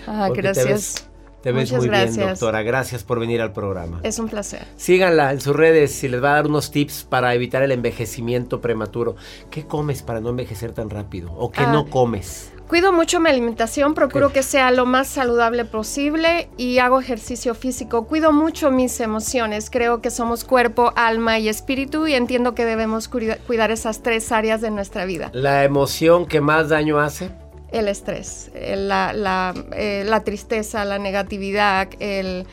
Ah, 0.08 0.30
gracias. 0.34 1.10
Te 1.44 1.52
ves 1.52 1.74
muy 1.74 1.90
bien, 1.90 2.16
doctora. 2.16 2.64
Gracias 2.64 3.04
por 3.04 3.20
venir 3.20 3.42
al 3.42 3.52
programa. 3.52 4.00
Es 4.04 4.18
un 4.18 4.30
placer. 4.30 4.66
Síganla 4.78 5.34
en 5.34 5.42
sus 5.42 5.54
redes 5.54 6.02
y 6.06 6.08
les 6.08 6.24
va 6.24 6.32
a 6.32 6.36
dar 6.36 6.48
unos 6.48 6.72
tips 6.72 7.04
para 7.04 7.36
evitar 7.36 7.62
el 7.64 7.74
envejecimiento 7.74 8.62
prematuro. 8.62 9.18
¿Qué 9.52 9.68
comes 9.68 10.04
para 10.04 10.22
no 10.22 10.30
envejecer 10.30 10.72
tan 10.72 10.90
rápido? 10.90 11.34
¿O 11.34 11.52
qué 11.52 11.64
no 11.64 11.80
ah, 11.80 11.90
comes? 11.90 12.54
Cuido 12.70 12.94
mucho 12.94 13.20
mi 13.20 13.30
alimentación, 13.30 13.94
procuro 13.94 14.32
que 14.32 14.42
sea 14.42 14.72
lo 14.72 14.86
más 14.86 15.10
saludable 15.10 15.66
posible 15.66 16.48
y 16.56 16.80
hago 16.80 17.02
ejercicio 17.02 17.56
físico. 17.56 18.08
Cuido 18.08 18.32
mucho 18.32 18.72
mis 18.72 19.02
emociones. 19.02 19.70
Creo 19.70 20.02
que 20.02 20.12
somos 20.12 20.46
cuerpo, 20.46 20.94
alma 20.96 21.40
y 21.40 21.50
espíritu 21.50 22.08
y 22.08 22.14
entiendo 22.14 22.56
que 22.56 22.64
debemos 22.64 23.10
cuidar 23.10 23.70
esas 23.70 24.02
tres 24.02 24.32
áreas 24.32 24.62
de 24.62 24.72
nuestra 24.72 25.04
vida. 25.04 25.30
¿La 25.34 25.66
emoción 25.66 26.26
que 26.26 26.40
más 26.40 26.70
daño 26.70 27.00
hace? 27.00 27.43
El 27.74 27.88
estrés, 27.88 28.52
eh, 28.54 28.76
la, 28.78 29.54
eh, 29.76 30.04
la, 30.06 30.24
tristeza, 30.24 30.86
la 30.86 31.00
negatividad, 31.00 31.90
el 32.00 32.46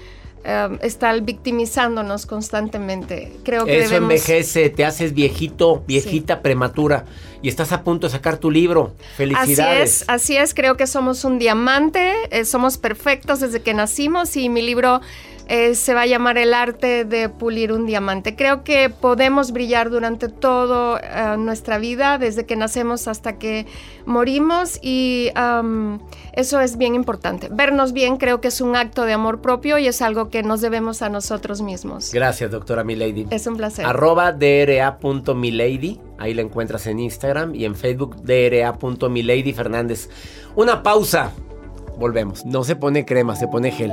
em, 0.43 0.79
estar 0.83 1.21
victimizándonos 1.21 2.25
constantemente. 2.25 3.31
Creo 3.45 3.67
que 3.67 3.81
Eso 3.81 3.97
envejece, 3.97 4.71
te 4.71 4.85
haces 4.87 5.13
viejito, 5.13 5.85
viejita 5.87 6.41
prematura 6.41 7.05
y 7.43 7.49
estás 7.49 7.73
a 7.73 7.85
punto 7.85 8.07
de 8.07 8.13
sacar 8.13 8.39
tu 8.39 8.51
libro. 8.51 8.95
Felicidades. 9.17 9.59
Así 9.59 9.83
es, 9.83 10.05
así 10.09 10.37
es, 10.37 10.55
creo 10.55 10.79
que 10.79 10.87
somos 10.87 11.25
un 11.25 11.39
diamante, 11.39 12.15
eh, 12.31 12.47
somos 12.47 12.79
perfectos 12.79 13.41
desde 13.41 13.61
que 13.61 13.75
nacimos 13.75 14.35
y 14.37 14.49
mi 14.49 14.63
libro 14.63 15.03
eh, 15.51 15.75
se 15.75 15.95
va 15.95 16.03
a 16.03 16.07
llamar 16.07 16.39
El 16.39 16.55
arte 16.55 17.05
de 17.05 17.29
pulir 17.29 17.73
un 17.73 17.85
diamante. 17.85 18.37
Creo 18.37 18.63
que 18.63 18.89
podemos 18.89 19.51
brillar 19.51 19.91
durante 19.91 20.29
toda 20.29 21.01
eh, 21.01 21.37
nuestra 21.39 21.79
vida, 21.79 22.19
desde 22.19 22.47
que 22.47 22.55
nacemos 22.55 23.09
hasta 23.09 23.37
que 23.37 23.67
morimos 24.07 24.79
y 24.81 25.33
eso 26.35 26.61
es 26.61 26.79
bien 26.79 26.95
importante. 26.95 27.49
Vernos 27.51 27.93
bien 27.93 28.17
creo 28.17 28.41
que 28.41 28.47
es 28.47 28.61
un 28.61 28.77
acto 28.77 29.05
de 29.05 29.13
amor 29.13 29.41
propio 29.41 29.77
y 29.79 29.89
es 29.89 30.03
algo 30.03 30.31
que 30.31 30.45
nos 30.45 30.61
debemos 30.61 31.03
a 31.03 31.09
nosotros 31.09 31.63
mismos. 31.63 32.13
Gracias, 32.13 32.49
doctora 32.53 32.85
Milady. 32.85 33.27
Es 33.31 33.49
un 33.49 33.57
placer. 33.57 33.85
Arroba 33.85 34.33
dra.milady, 34.33 36.01
ahí 36.19 36.33
la 36.33 36.43
encuentras 36.43 36.87
en 36.87 37.01
Instagram 37.01 37.57
y 37.57 37.65
en 37.65 37.75
Facebook 37.75 38.23
dra.milady 38.23 39.53
Fernández. 39.53 40.09
Una 40.55 40.85
pausa. 40.85 41.33
Volvemos. 41.99 42.47
No 42.47 42.63
se 42.63 42.77
pone 42.77 43.05
crema, 43.05 43.35
se 43.35 43.49
pone 43.49 43.73
gel 43.73 43.93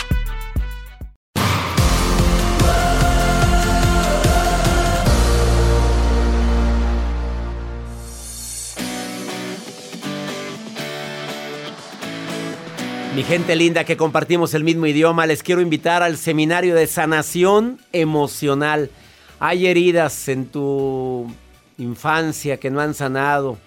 Mi 13.13 13.23
gente 13.23 13.57
linda 13.57 13.83
que 13.83 13.97
compartimos 13.97 14.53
el 14.53 14.63
mismo 14.63 14.85
idioma, 14.85 15.25
les 15.25 15.43
quiero 15.43 15.59
invitar 15.59 16.01
al 16.01 16.15
seminario 16.15 16.75
de 16.75 16.87
sanación 16.87 17.77
emocional. 17.91 18.89
Hay 19.37 19.67
heridas 19.67 20.29
en 20.29 20.45
tu 20.45 21.29
infancia 21.77 22.55
que 22.55 22.71
no 22.71 22.79
han 22.79 22.93
sanado. 22.93 23.57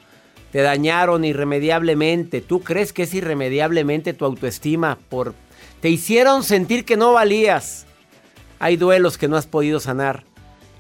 Te 0.51 0.63
dañaron 0.63 1.27
irremediablemente. 1.27 2.41
¿Tú 2.41 2.61
crees 2.61 2.95
que 2.95 3.03
es 3.03 3.13
irremediablemente 3.13 4.15
tu 4.15 4.25
autoestima? 4.25 4.97
Por... 5.11 5.35
Te 5.83 5.91
hicieron 5.91 6.43
sentir 6.43 6.87
que 6.87 6.97
no 6.97 7.13
valías. 7.13 7.85
Hay 8.61 8.79
duelos 8.79 9.19
que 9.19 9.29
no 9.29 9.37
has 9.37 9.47
podido 9.47 9.79
sanar. 9.79 10.25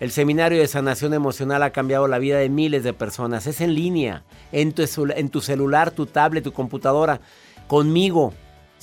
El 0.00 0.10
seminario 0.10 0.58
de 0.58 0.68
sanación 0.68 1.12
emocional 1.12 1.62
ha 1.64 1.70
cambiado 1.70 2.08
la 2.08 2.18
vida 2.18 2.38
de 2.38 2.48
miles 2.48 2.82
de 2.82 2.94
personas. 2.94 3.46
Es 3.46 3.60
en 3.60 3.74
línea, 3.74 4.24
en 4.52 4.72
tu, 4.72 4.84
en 5.14 5.28
tu 5.28 5.42
celular, 5.42 5.90
tu 5.90 6.06
tablet, 6.06 6.42
tu 6.42 6.52
computadora, 6.52 7.20
conmigo. 7.66 8.32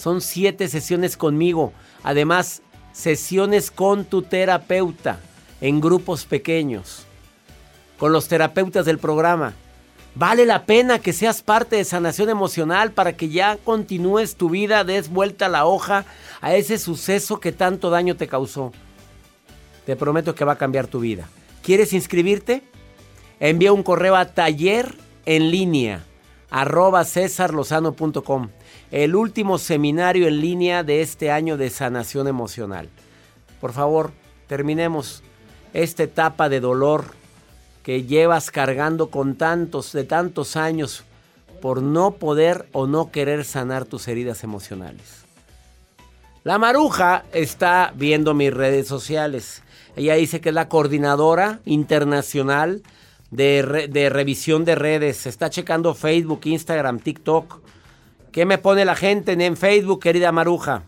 Son 0.02 0.20
siete 0.20 0.68
sesiones 0.68 1.16
conmigo. 1.16 1.74
Además, 2.02 2.64
sesiones 2.91 3.70
con 3.70 4.04
tu 4.04 4.24
terapeuta 4.24 5.20
en 5.62 5.80
grupos 5.80 6.26
pequeños. 6.26 7.06
Con 7.99 8.12
los 8.12 8.28
terapeutas 8.28 8.88
del 8.88 8.97
programa. 8.97 9.54
Vale 10.16 10.47
la 10.47 10.66
pena 10.66 10.97
que 10.97 11.14
seas 11.14 11.43
parte 11.43 11.76
de 11.76 11.84
sanación 11.84 12.30
emocional 12.30 12.93
para 12.93 13.16
que 13.16 13.30
ya 13.30 13.58
continúes 13.58 14.38
tu 14.38 14.49
vida, 14.49 14.84
des 14.84 15.08
vuelta 15.08 15.47
la 15.49 15.68
hoja 15.68 16.06
a 16.41 16.56
ese 16.56 16.80
suceso 16.80 17.39
que 17.39 17.52
tanto 17.52 17.91
daño 17.91 18.16
te 18.18 18.28
causó. 18.28 18.72
Te 19.86 19.95
prometo 19.95 20.34
que 20.34 20.45
va 20.45 20.54
a 20.54 20.58
cambiar 20.58 20.88
tu 20.88 20.99
vida. 20.99 21.30
¿Quieres 21.62 21.93
inscribirte? 21.93 22.64
Envía 23.39 23.72
un 23.72 23.84
correo 23.84 24.16
a 24.16 24.34
taller 24.34 24.97
en 25.28 25.52
línea 25.52 26.04
arroba 26.49 27.06
cesarlozano.com 27.06 28.49
el 28.91 29.15
último 29.15 29.57
seminario 29.57 30.27
en 30.27 30.41
línea 30.41 30.83
de 30.83 31.01
este 31.01 31.31
año 31.31 31.57
de 31.57 31.69
sanación 31.69 32.27
emocional. 32.27 32.89
Por 33.61 33.71
favor, 33.71 34.11
terminemos 34.47 35.23
esta 35.73 36.03
etapa 36.03 36.49
de 36.49 36.59
dolor 36.59 37.05
que 37.83 38.03
llevas 38.03 38.51
cargando 38.51 39.09
con 39.09 39.35
tantos 39.35 39.93
de 39.93 40.03
tantos 40.03 40.57
años 40.57 41.05
por 41.61 41.81
no 41.81 42.11
poder 42.11 42.67
o 42.73 42.85
no 42.85 43.11
querer 43.11 43.45
sanar 43.45 43.85
tus 43.85 44.07
heridas 44.07 44.43
emocionales. 44.43 45.21
La 46.43 46.57
Maruja 46.57 47.23
está 47.33 47.93
viendo 47.95 48.33
mis 48.33 48.53
redes 48.53 48.87
sociales. 48.87 49.63
Ella 49.95 50.15
dice 50.15 50.41
que 50.41 50.49
es 50.49 50.55
la 50.55 50.69
coordinadora 50.69 51.59
internacional 51.65 52.81
de, 53.29 53.87
de 53.89 54.09
revisión 54.09 54.65
de 54.65 54.75
redes. 54.75 55.27
Está 55.27 55.49
checando 55.49 55.93
Facebook, 55.93 56.41
Instagram, 56.45 56.99
TikTok 56.99 57.61
¿Qué 58.32 58.45
me 58.45 58.57
pone 58.57 58.86
la 58.86 58.95
gente 58.95 59.34
en 59.34 59.57
Facebook, 59.57 60.01
querida 60.01 60.32
Maruja? 60.32 60.84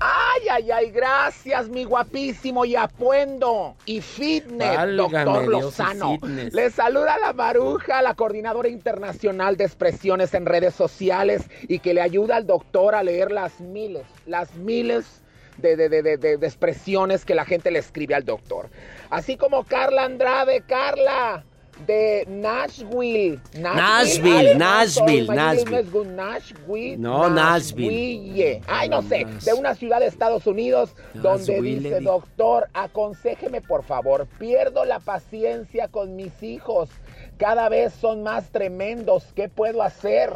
Ay, 0.00 0.48
ay, 0.50 0.70
ay, 0.70 0.90
gracias, 0.90 1.68
mi 1.68 1.84
guapísimo 1.84 2.64
y 2.64 2.74
apuendo 2.74 3.76
y 3.84 4.00
fitness, 4.00 4.96
doctor 4.96 5.46
Lozano. 5.46 6.18
Le 6.22 6.70
saluda 6.70 7.18
la 7.18 7.32
Maruja, 7.34 8.00
la 8.00 8.14
coordinadora 8.14 8.68
internacional 8.68 9.58
de 9.58 9.64
expresiones 9.64 10.32
en 10.32 10.46
redes 10.46 10.74
sociales 10.74 11.50
y 11.68 11.80
que 11.80 11.92
le 11.92 12.00
ayuda 12.00 12.36
al 12.36 12.46
doctor 12.46 12.94
a 12.94 13.02
leer 13.02 13.30
las 13.30 13.60
miles, 13.60 14.06
las 14.26 14.54
miles 14.54 15.22
de, 15.58 15.76
de, 15.76 15.88
de, 15.88 16.16
de 16.18 16.46
expresiones 16.46 17.24
que 17.26 17.34
la 17.34 17.44
gente 17.44 17.70
le 17.70 17.78
escribe 17.78 18.14
al 18.14 18.24
doctor. 18.24 18.70
Así 19.10 19.36
como 19.36 19.64
Carla 19.64 20.04
Andrade, 20.04 20.62
Carla 20.66 21.44
de 21.86 22.24
Nashville. 22.28 23.40
Nashville, 23.54 24.56
Nashville, 24.56 25.26
Nashville. 25.26 26.04
Nashville. 26.04 26.96
No, 26.98 27.28
Nashville. 27.28 28.62
Ay, 28.66 28.88
no 28.88 29.02
sé, 29.02 29.26
de 29.44 29.52
una 29.54 29.74
ciudad 29.74 30.00
de 30.00 30.06
Estados 30.06 30.46
Unidos 30.46 30.94
donde 31.14 31.60
dice, 31.60 32.00
doctor, 32.00 32.68
aconsejeme 32.72 33.60
por 33.60 33.84
favor, 33.84 34.26
pierdo 34.38 34.84
la 34.84 35.00
paciencia 35.00 35.88
con 35.88 36.16
mis 36.16 36.42
hijos, 36.42 36.88
cada 37.36 37.68
vez 37.68 37.92
son 37.94 38.22
más 38.22 38.50
tremendos, 38.50 39.24
¿qué 39.34 39.48
puedo 39.48 39.82
hacer? 39.82 40.32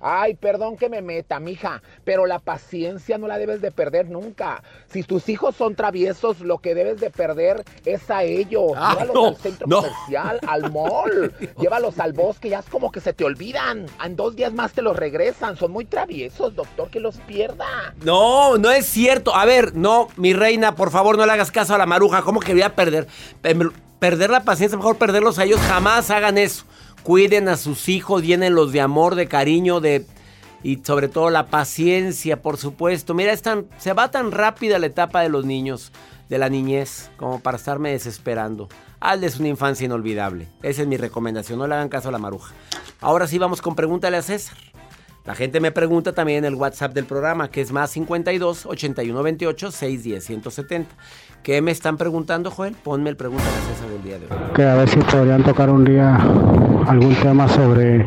Ay, 0.00 0.34
perdón 0.34 0.76
que 0.76 0.88
me 0.88 1.02
meta, 1.02 1.40
mija, 1.40 1.82
pero 2.04 2.24
la 2.24 2.38
paciencia 2.38 3.18
no 3.18 3.26
la 3.26 3.38
debes 3.38 3.60
de 3.60 3.70
perder 3.70 4.08
nunca. 4.08 4.62
Si 4.88 5.02
tus 5.02 5.28
hijos 5.28 5.54
son 5.56 5.74
traviesos, 5.74 6.40
lo 6.40 6.58
que 6.58 6.74
debes 6.74 7.00
de 7.00 7.10
perder 7.10 7.64
es 7.84 8.10
a 8.10 8.22
ellos. 8.22 8.72
Llévalos 8.72 9.28
al 9.28 9.36
centro 9.36 9.68
comercial, 9.68 10.40
al 10.46 10.72
mall. 10.72 11.34
Llévalos 11.60 11.98
al 11.98 12.14
bosque, 12.14 12.48
ya 12.48 12.60
es 12.60 12.66
como 12.66 12.90
que 12.90 13.00
se 13.00 13.12
te 13.12 13.24
olvidan. 13.24 13.86
En 14.02 14.16
dos 14.16 14.34
días 14.36 14.52
más 14.54 14.72
te 14.72 14.80
los 14.80 14.96
regresan. 14.96 15.56
Son 15.56 15.70
muy 15.70 15.84
traviesos, 15.84 16.54
doctor, 16.54 16.88
que 16.90 17.00
los 17.00 17.18
pierda. 17.18 17.94
No, 18.02 18.56
no 18.56 18.70
es 18.70 18.86
cierto. 18.86 19.34
A 19.34 19.44
ver, 19.44 19.74
no, 19.74 20.08
mi 20.16 20.32
reina, 20.32 20.74
por 20.76 20.90
favor, 20.90 21.18
no 21.18 21.26
le 21.26 21.32
hagas 21.32 21.50
caso 21.50 21.74
a 21.74 21.78
la 21.78 21.86
maruja. 21.86 22.22
¿Cómo 22.22 22.40
que 22.40 22.52
voy 22.52 22.62
a 22.62 22.74
perder? 22.74 23.06
Perder 23.98 24.30
la 24.30 24.44
paciencia, 24.44 24.78
mejor 24.78 24.96
perderlos 24.96 25.38
a 25.38 25.44
ellos. 25.44 25.60
Jamás 25.60 26.10
hagan 26.10 26.38
eso. 26.38 26.64
Cuiden 27.02 27.48
a 27.48 27.56
sus 27.56 27.88
hijos, 27.88 28.22
llénenlos 28.22 28.72
de 28.72 28.80
amor, 28.80 29.14
de 29.14 29.26
cariño, 29.26 29.80
de 29.80 30.06
y 30.62 30.76
sobre 30.84 31.08
todo 31.08 31.30
la 31.30 31.46
paciencia, 31.46 32.42
por 32.42 32.56
supuesto. 32.58 33.14
Mira, 33.14 33.32
es 33.32 33.42
tan, 33.42 33.66
se 33.78 33.92
va 33.92 34.10
tan 34.10 34.30
rápida 34.30 34.78
la 34.78 34.86
etapa 34.86 35.22
de 35.22 35.30
los 35.30 35.46
niños, 35.46 35.92
de 36.28 36.38
la 36.38 36.48
niñez, 36.48 37.10
como 37.16 37.40
para 37.40 37.56
estarme 37.56 37.92
desesperando. 37.92 38.68
Hazles 39.00 39.38
una 39.38 39.48
infancia 39.48 39.86
inolvidable. 39.86 40.48
Esa 40.62 40.82
es 40.82 40.88
mi 40.88 40.98
recomendación. 40.98 41.58
No 41.58 41.66
le 41.66 41.74
hagan 41.74 41.88
caso 41.88 42.10
a 42.10 42.12
la 42.12 42.18
maruja. 42.18 42.54
Ahora 43.00 43.26
sí 43.26 43.38
vamos 43.38 43.62
con 43.62 43.74
pregúntale 43.74 44.18
a 44.18 44.22
César. 44.22 44.56
La 45.24 45.34
gente 45.34 45.60
me 45.60 45.70
pregunta 45.70 46.12
también 46.12 46.38
en 46.38 46.44
el 46.46 46.54
WhatsApp 46.54 46.92
del 46.92 47.04
programa, 47.04 47.50
que 47.50 47.60
es 47.60 47.72
más 47.72 47.90
52 47.90 48.66
81 48.66 49.22
28 49.22 49.70
610 49.70 50.24
170. 50.24 50.96
¿Qué 51.42 51.62
me 51.62 51.70
están 51.70 51.96
preguntando, 51.96 52.50
Joel? 52.50 52.74
Ponme 52.74 53.08
el 53.08 53.16
pregunta 53.16 53.44
a 53.44 53.72
César 53.72 53.88
del 53.88 54.02
día 54.02 54.18
de 54.18 54.26
hoy. 54.26 54.52
Que 54.54 54.62
a 54.62 54.74
ver 54.74 54.88
si 54.90 54.98
podrían 54.98 55.42
tocar 55.42 55.70
un 55.70 55.84
día 55.84 56.18
algún 56.86 57.14
tema 57.14 57.48
sobre 57.48 58.06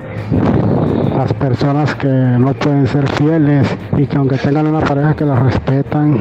las 1.18 1.34
personas 1.34 1.96
que 1.96 2.08
no 2.08 2.54
pueden 2.54 2.86
ser 2.86 3.10
fieles 3.14 3.68
y 3.98 4.06
que 4.06 4.18
aunque 4.18 4.38
tengan 4.38 4.68
una 4.68 4.82
pareja 4.82 5.16
que 5.16 5.26
las 5.26 5.42
respetan, 5.42 6.16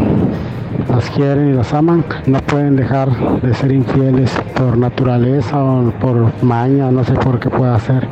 las 0.89 1.11
quieren 1.11 1.51
y 1.51 1.53
las 1.53 1.75
aman, 1.75 2.03
no 2.27 2.41
pueden 2.41 2.77
dejar 2.77 3.11
de 3.43 3.53
ser 3.53 3.73
infieles 3.73 4.31
por 4.57 4.79
naturaleza 4.79 5.63
o 5.63 5.91
por 6.01 6.43
maña, 6.43 6.91
no 6.91 7.05
sé 7.05 7.13
por 7.13 7.39
qué 7.39 7.51
pueda 7.51 7.79
ser. 7.79 8.09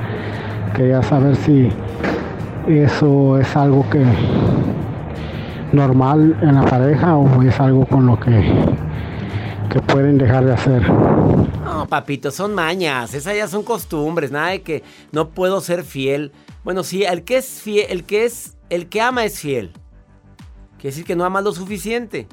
Quería 0.75 1.03
saber 1.03 1.37
si 1.37 1.71
eso 2.69 3.39
es 3.39 3.57
algo 3.57 3.89
que 3.89 4.05
normal 5.73 6.37
en 6.43 6.55
la 6.55 6.63
pareja 6.63 7.17
o 7.17 7.43
es 7.43 7.59
algo 7.61 7.87
con 7.87 8.07
lo 8.07 8.19
que, 8.19 8.31
que 9.71 9.81
pueden 9.81 10.19
dejar 10.19 10.45
de 10.45 10.53
hacer? 10.53 10.91
No, 10.91 11.87
papito, 11.89 12.31
son 12.31 12.55
mañas, 12.55 13.15
esas 13.15 13.37
ya 13.37 13.49
son 13.49 13.63
costumbres, 13.63 14.31
nada 14.31 14.51
de 14.51 14.63
que 14.63 14.83
no 15.13 15.31
puedo 15.31 15.61
ser 15.61 15.85
fiel. 15.85 16.33
Bueno, 16.65 16.83
sí, 16.83 17.05
el 17.05 17.25
que 17.25 17.39
es 17.39 17.47
fiel, 17.63 17.87
el 17.89 18.05
que 18.05 18.25
es, 18.25 18.57
el 18.69 18.89
que 18.89 19.01
ama 19.01 19.25
es 19.25 19.39
fiel. 19.39 19.73
Quiere 20.77 20.91
decir 20.91 21.05
que 21.05 21.17
no 21.17 21.25
ama 21.25 21.41
lo 21.41 21.53
suficiente. 21.53 22.27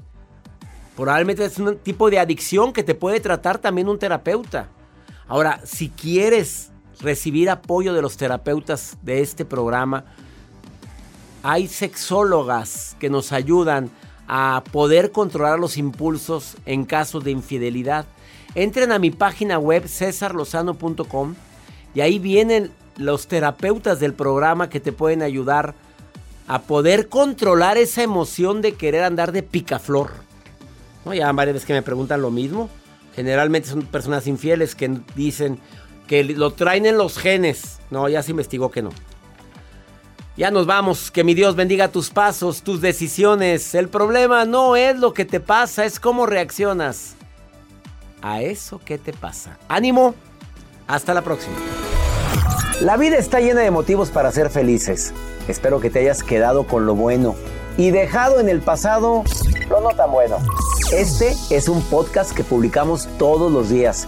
Probablemente 0.96 1.46
es 1.46 1.60
un 1.60 1.78
tipo 1.78 2.10
de 2.10 2.20
adicción 2.20 2.74
que 2.74 2.84
te 2.84 2.96
puede 2.96 3.20
tratar 3.20 3.60
también 3.60 3.88
un 3.88 4.00
terapeuta. 4.00 4.68
Ahora, 5.28 5.62
si 5.64 5.90
quieres 5.90 6.72
recibir 7.00 7.50
apoyo 7.50 7.94
de 7.94 8.02
los 8.02 8.18
terapeutas 8.18 8.98
de 9.04 9.22
este 9.22 9.46
programa, 9.46 10.06
hay 11.44 11.68
sexólogas 11.68 12.96
que 13.00 13.10
nos 13.10 13.32
ayudan 13.32 13.92
a 14.28 14.64
poder 14.72 15.12
controlar 15.12 15.60
los 15.60 15.78
impulsos 15.78 16.58
en 16.66 16.86
caso 16.86 17.20
de 17.20 17.32
infidelidad. 17.32 18.06
Entren 18.56 18.92
a 18.92 19.00
mi 19.00 19.12
página 19.12 19.58
web 19.60 19.88
cesarlozano.com 19.88 21.36
y 21.94 22.02
ahí 22.02 22.20
vienen 22.20 22.72
los 22.98 23.28
terapeutas 23.28 24.00
del 24.00 24.14
programa 24.14 24.70
que 24.70 24.80
te 24.80 24.92
pueden 24.92 25.22
ayudar 25.22 25.76
a 26.48 26.62
poder 26.62 27.10
controlar 27.10 27.78
esa 27.78 28.04
emoción 28.04 28.62
de 28.62 28.74
querer 28.74 29.04
andar 29.04 29.32
de 29.32 29.44
picaflor. 29.44 30.12
¿No? 31.06 31.14
Ya 31.14 31.32
varias 31.32 31.56
veces 31.56 31.68
que 31.68 31.74
me 31.74 31.82
preguntan 31.82 32.22
lo 32.22 32.32
mismo. 32.32 32.70
Generalmente 33.16 33.70
son 33.70 33.84
personas 33.84 34.28
infieles 34.28 34.76
que 34.76 35.00
dicen 35.16 35.60
que 36.08 36.24
lo 36.24 36.52
traen 36.52 36.86
en 36.86 36.98
los 36.98 37.18
genes. 37.18 37.80
No, 37.92 38.08
ya 38.10 38.24
se 38.24 38.32
investigó 38.32 38.72
que 38.72 38.82
no. 38.82 38.92
Ya 40.38 40.52
nos 40.52 40.68
vamos. 40.68 41.10
Que 41.10 41.24
mi 41.24 41.34
Dios 41.34 41.56
bendiga 41.56 41.88
tus 41.88 42.12
pasos, 42.12 42.62
tus 42.62 42.80
decisiones. 42.80 43.74
El 43.74 43.90
problema 43.90 44.46
no 44.46 44.76
es 44.76 44.98
lo 44.98 45.14
que 45.14 45.26
te 45.26 45.40
pasa, 45.40 45.84
es 45.84 46.00
cómo 46.00 46.28
reaccionas 46.28 47.16
a 48.22 48.42
eso 48.42 48.80
que 48.84 48.98
te 48.98 49.14
pasa. 49.14 49.58
Ánimo. 49.68 50.14
Hasta 50.88 51.14
la 51.14 51.22
próxima. 51.22 51.56
La 52.82 52.96
vida 52.96 53.18
está 53.18 53.42
llena 53.42 53.62
de 53.62 53.72
motivos 53.72 54.10
para 54.10 54.32
ser 54.32 54.50
felices. 54.50 55.12
Espero 55.48 55.80
que 55.82 55.90
te 55.90 56.00
hayas 56.00 56.24
quedado 56.24 56.66
con 56.66 56.86
lo 56.86 56.96
bueno 56.96 57.36
y 57.78 57.92
dejado 57.92 58.40
en 58.40 58.48
el 58.48 58.62
pasado 58.62 59.24
lo 59.70 59.82
no 59.82 59.90
tan 59.90 60.12
bueno. 60.12 60.38
Este 60.94 61.36
es 61.50 61.68
un 61.68 61.82
podcast 61.82 62.32
que 62.32 62.44
publicamos 62.44 63.10
todos 63.18 63.52
los 63.52 63.70
días, 63.70 64.08